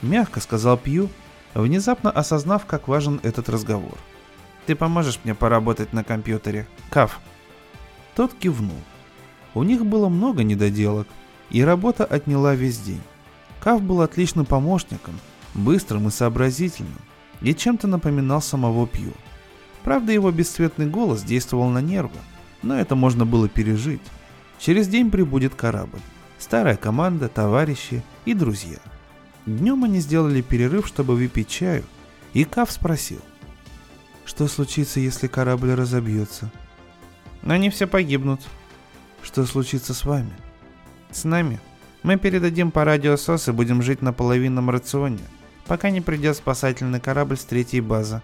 [0.00, 1.08] Мягко сказал Пью,
[1.54, 3.96] внезапно осознав, как важен этот разговор.
[4.66, 7.20] Ты поможешь мне поработать на компьютере, Каф?
[8.16, 8.78] Тот кивнул.
[9.54, 11.06] У них было много недоделок,
[11.50, 13.02] и работа отняла весь день.
[13.60, 15.20] Кав был отличным помощником,
[15.54, 16.98] быстрым и сообразительным,
[17.42, 19.12] и чем-то напоминал самого Пью.
[19.84, 22.18] Правда, его бесцветный голос действовал на нервы,
[22.62, 24.02] но это можно было пережить.
[24.58, 26.00] Через день прибудет корабль,
[26.38, 28.78] старая команда, товарищи и друзья.
[29.46, 31.84] Днем они сделали перерыв, чтобы выпить чаю,
[32.32, 33.20] и Кав спросил.
[34.24, 36.50] Что случится, если корабль разобьется?
[37.42, 38.40] Они все погибнут.
[39.22, 40.32] Что случится с вами?
[41.10, 41.60] С нами.
[42.02, 45.20] Мы передадим по радио СОС и будем жить на половинном рационе,
[45.66, 48.22] пока не придет спасательный корабль с третьей базы.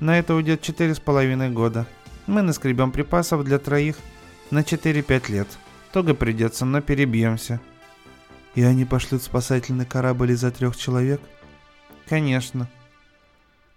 [0.00, 1.86] На это уйдет четыре с половиной года.
[2.26, 3.96] Мы наскребем припасов для троих
[4.50, 5.48] на 4-5 лет.
[5.92, 7.60] Туго придется, но перебьемся.
[8.54, 11.20] И они пошлют спасательный корабль из-за трех человек?
[12.08, 12.68] Конечно.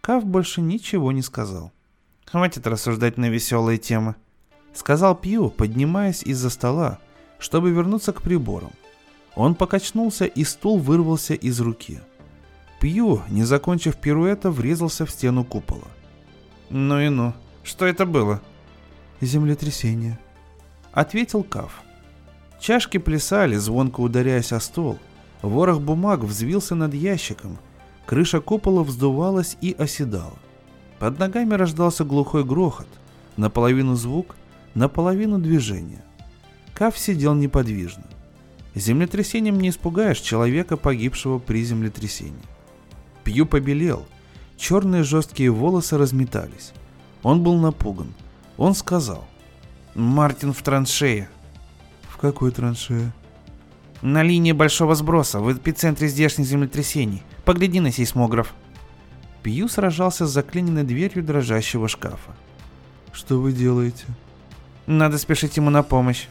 [0.01, 1.71] Кав больше ничего не сказал.
[2.25, 4.15] Хватит рассуждать на веселые темы.
[4.73, 6.99] Сказал Пью, поднимаясь из-за стола,
[7.39, 8.71] чтобы вернуться к приборам.
[9.35, 11.99] Он покачнулся, и стул вырвался из руки.
[12.79, 15.87] Пью, не закончив пируэта, врезался в стену купола.
[16.69, 17.33] «Ну и ну,
[17.67, 18.41] что это было?»
[19.21, 20.19] «Землетрясение»,—
[20.91, 21.81] ответил Каф.
[22.59, 24.97] Чашки плясали, звонко ударяясь о стол.
[25.41, 27.59] Ворох бумаг взвился над ящиком.
[28.05, 30.37] Крыша купола вздувалась и оседала.
[30.99, 32.87] Под ногами рождался глухой грохот.
[33.35, 34.35] Наполовину звук,
[34.73, 36.03] наполовину движение.
[36.73, 38.05] Кав сидел неподвижно.
[38.73, 42.33] Землетрясением не испугаешь человека, погибшего при землетрясении.
[43.23, 44.05] Пью побелел.
[44.57, 46.73] Черные жесткие волосы разметались.
[47.27, 48.13] Он был напуган.
[48.55, 49.27] Он сказал.
[49.95, 51.27] «Мартин в траншее».
[52.07, 53.11] «В какой траншее?»
[54.01, 57.23] На линии большого сброса, в эпицентре здешних землетрясений.
[57.43, 58.53] Погляди на сейсмограф.
[59.43, 62.33] Пью сражался с заклиненной дверью дрожащего шкафа.
[63.11, 64.05] Что вы делаете?
[64.85, 66.27] Надо спешить ему на помощь.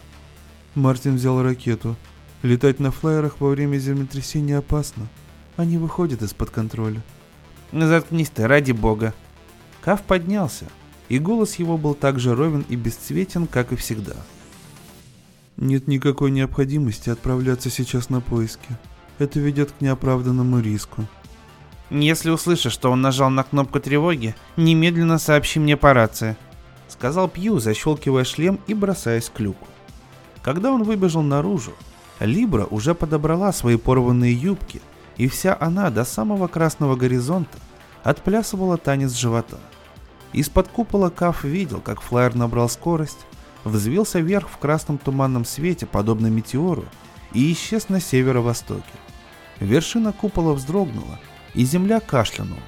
[0.74, 1.94] Мартин взял ракету.
[2.42, 5.08] Летать на флайерах во время землетрясения опасно.
[5.58, 7.02] Они выходят из-под контроля.
[7.70, 9.12] Заткнись ты, ради бога.
[9.86, 10.64] Кав поднялся,
[11.08, 14.14] и голос его был так же ровен и бесцветен, как и всегда.
[15.56, 18.76] Нет никакой необходимости отправляться сейчас на поиски.
[19.18, 21.06] Это ведет к неоправданному риску.
[21.88, 26.36] Если услышишь, что он нажал на кнопку тревоги, немедленно сообщи мне по рации.
[26.88, 29.66] Сказал Пью, защелкивая шлем и бросаясь к люку.
[30.42, 31.72] Когда он выбежал наружу,
[32.20, 34.80] Либра уже подобрала свои порванные юбки,
[35.16, 37.58] и вся она до самого красного горизонта
[38.02, 39.58] отплясывала танец живота.
[40.36, 43.24] Из-под купола Каф видел, как флайер набрал скорость,
[43.64, 46.84] взвился вверх в красном туманном свете, подобно метеору,
[47.32, 48.82] и исчез на северо-востоке.
[49.60, 51.18] Вершина купола вздрогнула,
[51.54, 52.60] и земля кашлянула.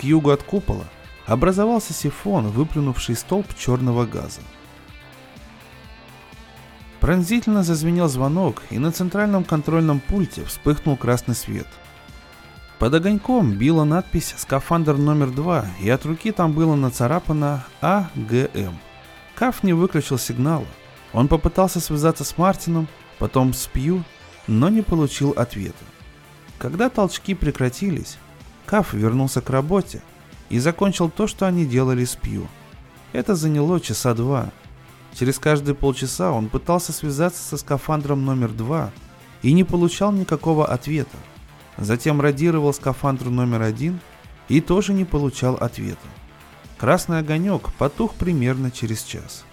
[0.00, 0.86] К югу от купола
[1.26, 4.40] образовался сифон, выплюнувший столб черного газа.
[7.00, 11.66] Пронзительно зазвенел звонок, и на центральном контрольном пульте вспыхнул красный свет.
[12.78, 18.78] Под огоньком била надпись «Скафандр номер 2», и от руки там было нацарапано «АГМ».
[19.36, 20.66] Каф не выключил сигнала.
[21.12, 24.02] Он попытался связаться с Мартином, потом с Пью,
[24.48, 25.84] но не получил ответа.
[26.58, 28.18] Когда толчки прекратились,
[28.66, 30.02] Каф вернулся к работе
[30.48, 32.48] и закончил то, что они делали с Пью.
[33.12, 34.50] Это заняло часа два.
[35.14, 38.90] Через каждые полчаса он пытался связаться со скафандром номер два
[39.42, 41.16] и не получал никакого ответа.
[41.76, 44.00] Затем радировал скафандру номер один
[44.48, 46.06] и тоже не получал ответа.
[46.78, 49.44] Красный огонек потух примерно через час.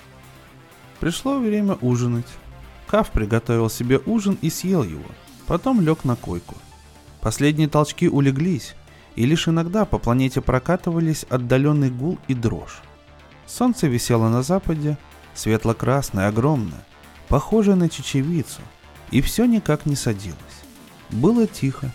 [0.99, 2.27] Пришло время ужинать.
[2.87, 5.05] Каф приготовил себе ужин и съел его,
[5.47, 6.55] потом лег на койку.
[7.21, 8.75] Последние толчки улеглись,
[9.15, 12.81] и лишь иногда по планете прокатывались отдаленный гул и дрожь.
[13.47, 14.97] Солнце висело на западе,
[15.33, 16.85] светло-красное, огромное,
[17.27, 18.61] похожее на чечевицу,
[19.11, 20.37] и все никак не садилось.
[21.09, 21.91] Было тихо.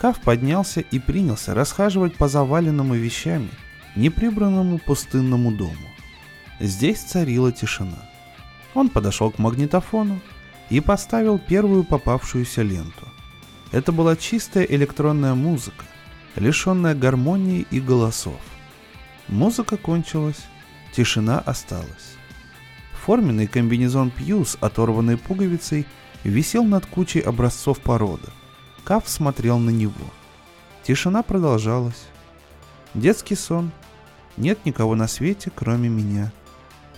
[0.00, 3.50] Кав поднялся и принялся расхаживать по заваленному вещами,
[3.96, 5.90] неприбранному пустынному дому.
[6.58, 8.08] Здесь царила тишина.
[8.72, 10.20] Он подошел к магнитофону
[10.70, 13.08] и поставил первую попавшуюся ленту.
[13.72, 15.84] Это была чистая электронная музыка,
[16.34, 18.40] лишенная гармонии и голосов.
[19.28, 20.46] Музыка кончилась,
[20.94, 22.16] тишина осталась.
[23.04, 25.84] Форменный комбинезон Пью с оторванной пуговицей
[26.24, 28.28] висел над кучей образцов породы.
[28.84, 29.94] Каф смотрел на него.
[30.82, 32.06] Тишина продолжалась.
[32.94, 33.70] Детский сон.
[34.36, 36.32] Нет никого на свете, кроме меня.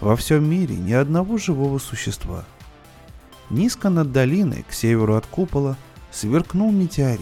[0.01, 2.45] Во всем мире ни одного живого существа.
[3.51, 5.77] Низко над долиной, к северу от купола,
[6.11, 7.21] сверкнул метеорит.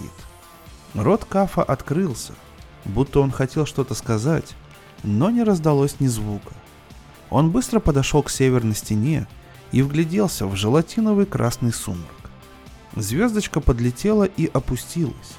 [0.94, 2.34] Рот Кафа открылся,
[2.84, 4.54] будто он хотел что-то сказать,
[5.02, 6.52] но не раздалось ни звука.
[7.30, 9.26] Он быстро подошел к северной стене
[9.72, 12.19] и вгляделся в желатиновый красный сумрак.
[12.96, 15.36] Звездочка подлетела и опустилась.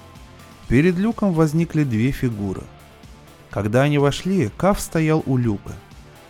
[0.67, 2.63] Перед люком возникли две фигуры.
[3.49, 5.73] Когда они вошли, Каф стоял у люка.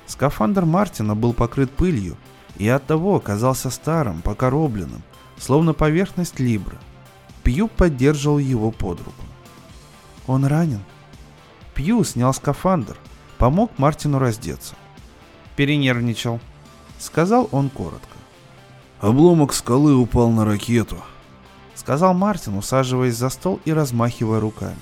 [0.07, 2.17] Скафандр Мартина был покрыт пылью
[2.57, 5.03] и оттого оказался старым, покоробленным,
[5.37, 6.77] словно поверхность Либры–
[7.43, 9.23] Пью поддерживал его под руку.
[10.27, 10.81] «Он ранен?»
[11.73, 12.97] Пью снял скафандр,
[13.37, 14.75] помог Мартину раздеться.
[15.55, 16.39] «Перенервничал»,—
[16.99, 18.17] сказал он коротко.
[18.99, 20.97] «Обломок скалы упал на ракету»,—
[21.75, 24.77] сказал Мартин, усаживаясь за стол и размахивая руками.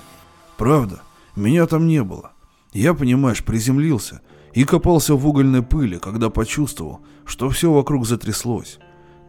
[0.57, 1.01] «Правда,
[1.35, 2.31] меня там не было.
[2.73, 4.21] Я, понимаешь, приземлился
[4.53, 8.79] и копался в угольной пыли, когда почувствовал, что все вокруг затряслось.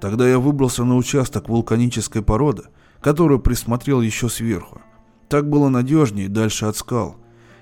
[0.01, 2.65] Тогда я выбрался на участок вулканической породы—
[3.01, 4.81] которую присмотрел еще сверху.
[5.29, 7.17] Так было надежнее дальше от скал.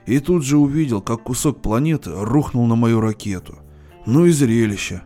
[0.07, 3.59] И тут же увидел, как кусок планеты рухнул на мою ракету.
[4.07, 5.03] Ну и зрелище.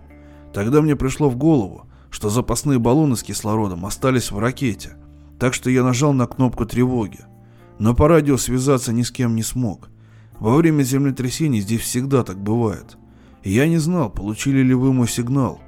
[0.52, 4.96] Тогда мне пришло в голову, что запасные баллоны с кислородом остались в ракете.
[5.40, 7.20] Так что я нажал на кнопку тревоги.
[7.78, 9.88] Но по радио связаться ни с кем не смог.
[10.38, 12.98] Во время землетрясений здесь всегда так бывает.
[13.42, 15.60] Я не знал, получили ли вы мой сигнал.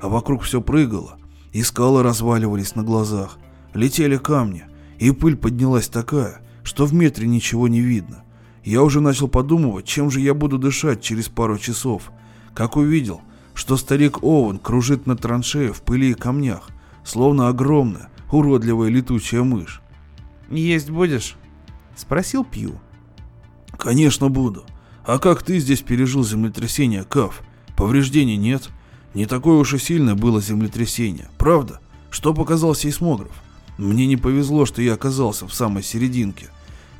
[0.00, 1.18] А вокруг все прыгало,
[1.52, 3.36] и скалы разваливались на глазах.
[3.74, 4.66] Летели камни,
[4.98, 8.22] и пыль поднялась такая, что в метре ничего не видно.
[8.64, 12.12] Я уже начал подумывать, чем же я буду дышать через пару часов,
[12.54, 13.20] как увидел,
[13.58, 16.70] что старик Оуэн кружит на траншее в пыли и камнях,
[17.04, 19.82] словно огромная, уродливая летучая мышь.
[20.48, 21.34] «Есть будешь?»—
[21.96, 22.78] спросил Пью.
[23.76, 24.64] «Конечно буду.
[25.04, 27.42] А как ты здесь пережил землетрясение, Каф?
[27.76, 28.68] Повреждений нет?
[29.12, 31.80] Не такое уж и сильное было землетрясение, правда?
[32.10, 33.42] Что показал сейсмограф?
[33.76, 36.46] Мне не повезло, что я оказался в самой серединке.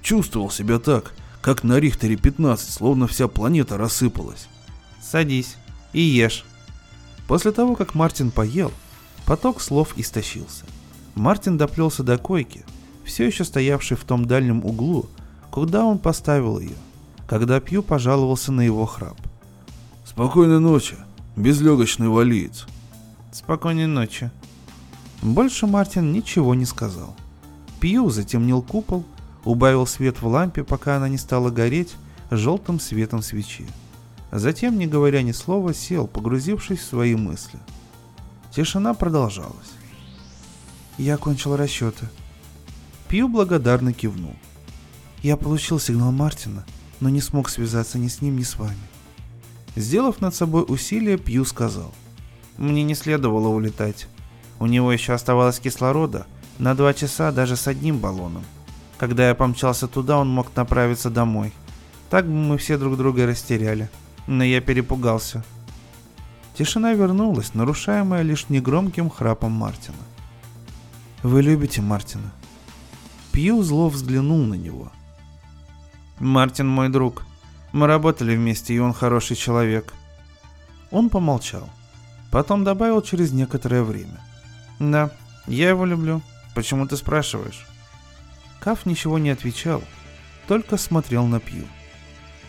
[0.02, 4.48] Чувствовал себя так, как на Рихтере 15, словно вся планета рассыпалась.
[5.00, 5.54] Садись
[5.92, 6.44] и ешь.
[7.28, 8.72] После того, как Мартин поел,
[9.26, 10.64] поток слов истощился.
[11.14, 12.64] Мартин доплелся до койки,
[13.04, 15.06] все еще стоявшей в том дальнем углу,
[15.50, 16.74] куда он поставил ее,
[17.28, 19.18] когда Пью пожаловался на его храп.
[20.06, 20.96] «Спокойной ночи,
[21.36, 22.66] безлегочный валиец».
[23.30, 24.30] «Спокойной ночи».
[25.20, 27.14] Больше Мартин ничего не сказал.
[27.78, 29.04] Пью затемнил купол,
[29.44, 31.94] убавил свет в лампе, пока она не стала гореть
[32.30, 33.66] желтым светом свечи.
[34.30, 37.58] Затем, не говоря ни слова, сел, погрузившись в свои мысли.
[38.50, 39.72] Тишина продолжалась.
[40.98, 42.08] Я кончил расчеты.
[43.08, 44.34] Пью благодарно кивнул.
[45.22, 46.64] Я получил сигнал Мартина,
[47.00, 48.76] но не смог связаться ни с ним, ни с вами.
[49.76, 51.92] Сделав над собой усилие, Пью сказал.
[52.56, 54.08] Мне не следовало улетать.
[54.58, 56.26] У него еще оставалось кислорода
[56.58, 58.44] на два часа даже с одним баллоном.
[58.98, 61.52] Когда я помчался туда, он мог направиться домой.
[62.10, 63.88] Так бы мы все друг друга растеряли.
[64.28, 65.42] Но я перепугался.
[66.54, 69.96] Тишина вернулась, нарушаемая лишь негромким храпом Мартина.
[71.22, 72.30] «Вы любите Мартина?»
[73.32, 74.92] Пью зло взглянул на него.
[76.18, 77.24] «Мартин мой друг.
[77.72, 79.94] Мы работали вместе, и он хороший человек».
[80.90, 81.66] Он помолчал.
[82.30, 84.20] Потом добавил через некоторое время.
[84.78, 85.10] «Да,
[85.46, 86.20] я его люблю.
[86.54, 87.66] Почему ты спрашиваешь?»
[88.60, 89.82] Каф ничего не отвечал,
[90.46, 91.64] только смотрел на Пью.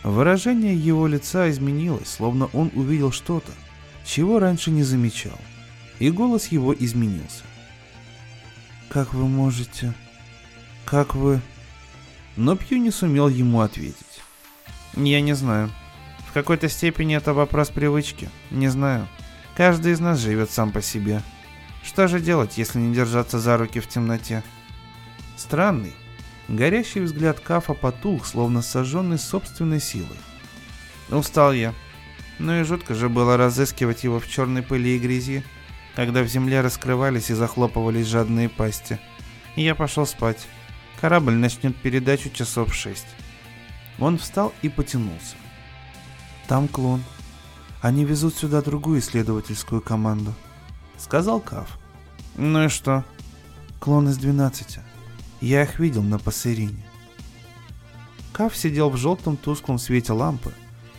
[0.04, 3.52] Выражение его лица изменилось, словно он увидел что-то,
[4.06, 5.38] чего раньше не замечал,
[6.00, 7.44] и голос его изменился.
[8.90, 9.94] «Как вы можете?
[10.86, 11.42] Как вы...»
[12.38, 14.22] Но Пью не сумел ему ответить.
[14.96, 15.70] «Я не знаю.
[16.28, 18.30] В какой-то степени это вопрос привычки.
[18.50, 19.08] Не знаю.
[19.56, 21.22] Каждый из нас живет сам по себе.
[21.84, 24.44] Что же делать, если не держаться за руки в темноте?»
[25.36, 25.94] Странный,
[26.50, 30.18] горящий взгляд Кафа потух, словно сожженный собственной силой.
[31.10, 31.74] Устал я.
[32.40, 35.44] Ну и жутко же было разыскивать его в черной пыли и грязи,
[35.96, 39.00] когда в земле раскрывались и захлопывались жадные пасти.
[39.56, 40.48] И я пошел спать.
[41.02, 43.08] Корабль начнет передачу часов шесть.
[44.00, 45.36] Он встал и потянулся.
[46.48, 47.04] Там клон.
[47.82, 50.34] Они везут сюда другую исследовательскую команду.
[50.98, 51.78] Сказал Каф.
[52.36, 53.04] Ну и что?
[53.80, 54.82] Клон из двенадцати.
[55.42, 56.84] Я их видел на Пассерине.
[58.34, 60.54] Каф сидел в желтом тусклом свете лампы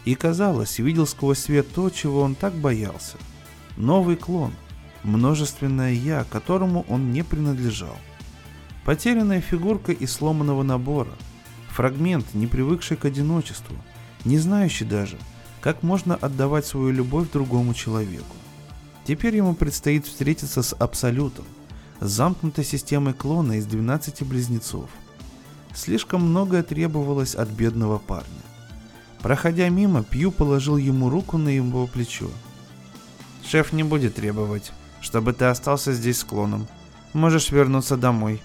[0.04, 3.16] и, казалось, видел сквозь свет то, чего он так боялся.
[3.76, 4.52] Новый клон,
[5.02, 7.96] множественное «я», которому он не принадлежал.
[8.84, 11.12] Потерянная фигурка из сломанного набора,
[11.68, 13.76] фрагмент, не привыкший к одиночеству,
[14.24, 15.16] не знающий даже,
[15.60, 18.36] как можно отдавать свою любовь другому человеку.
[19.06, 21.44] Теперь ему предстоит встретиться с Абсолютом,
[22.00, 24.88] замкнутой системой клона из 12 близнецов.
[25.74, 28.40] Слишком многое требовалось от бедного парня.
[29.20, 32.28] Проходя мимо, Пью положил ему руку на его плечо.
[33.44, 36.66] «Шеф не будет требовать, чтобы ты остался здесь с клоном.
[37.12, 38.42] Можешь вернуться домой.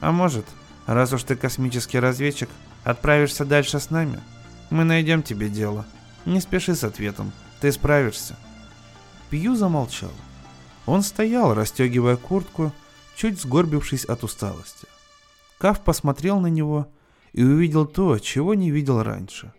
[0.00, 0.44] А может,
[0.86, 2.48] раз уж ты космический разведчик,
[2.84, 4.20] отправишься дальше с нами?
[4.70, 5.86] Мы найдем тебе дело.
[6.26, 8.36] Не спеши с ответом, ты справишься».
[9.30, 10.12] Пью замолчал.
[10.86, 12.72] Он стоял, расстегивая куртку,
[13.20, 14.86] чуть сгорбившись от усталости.
[15.58, 16.86] Каф посмотрел на него
[17.34, 19.52] и увидел то, чего не видел раньше.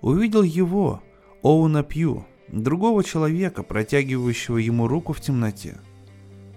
[0.00, 1.04] Увидел его,
[1.40, 5.76] Оуна Пью, другого человека, протягивающего ему руку в темноте.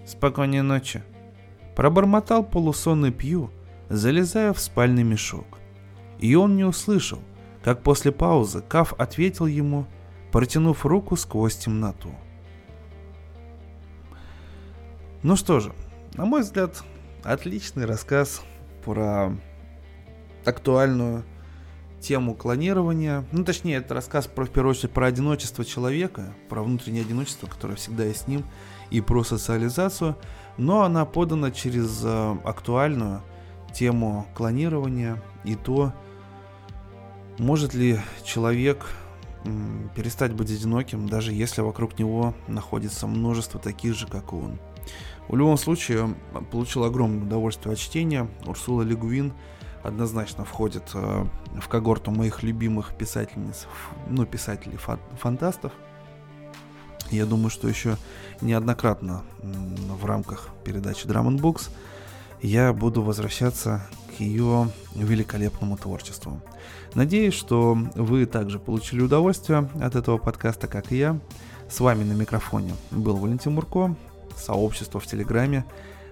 [0.04, 1.04] «Спокойной ночи»,—
[1.76, 3.52] пробормотал полусонный Пью,
[3.88, 5.46] залезая в спальный мешок.
[6.18, 7.20] И он не услышал,
[7.62, 9.86] как после паузы Каф ответил ему,
[10.32, 12.10] протянув руку сквозь темноту.
[15.22, 15.72] Ну что же,
[16.20, 16.84] на мой взгляд,
[17.24, 18.42] отличный рассказ
[18.84, 19.32] про
[20.44, 21.24] актуальную
[21.98, 23.24] тему клонирования.
[23.32, 27.76] Ну, точнее, это рассказ про, в первую очередь, про одиночество человека, про внутреннее одиночество, которое
[27.76, 28.44] всегда есть с ним,
[28.90, 30.14] и про социализацию.
[30.58, 33.22] Но она подана через э, актуальную
[33.72, 35.94] тему клонирования и то,
[37.38, 38.84] может ли человек
[39.46, 44.58] м, перестать быть одиноким, даже если вокруг него находится множество таких же, как и он.
[45.30, 46.16] В любом случае,
[46.50, 48.28] получил огромное удовольствие от чтения.
[48.46, 49.32] Урсула Легуин
[49.84, 51.24] однозначно входит э,
[51.60, 53.68] в когорту моих любимых писательниц,
[54.08, 54.76] ну, писателей
[55.20, 55.70] фантастов.
[57.12, 57.96] Я думаю, что еще
[58.40, 61.70] неоднократно в рамках передачи Drum Books
[62.42, 66.40] я буду возвращаться к ее великолепному творчеству.
[66.94, 71.20] Надеюсь, что вы также получили удовольствие от этого подкаста, как и я.
[71.68, 73.94] С вами на микрофоне был Валентин Мурко.
[74.40, 75.64] Сообщество в Телеграме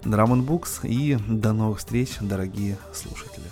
[0.03, 3.47] Drum Books и до новых встреч, дорогие слушатели.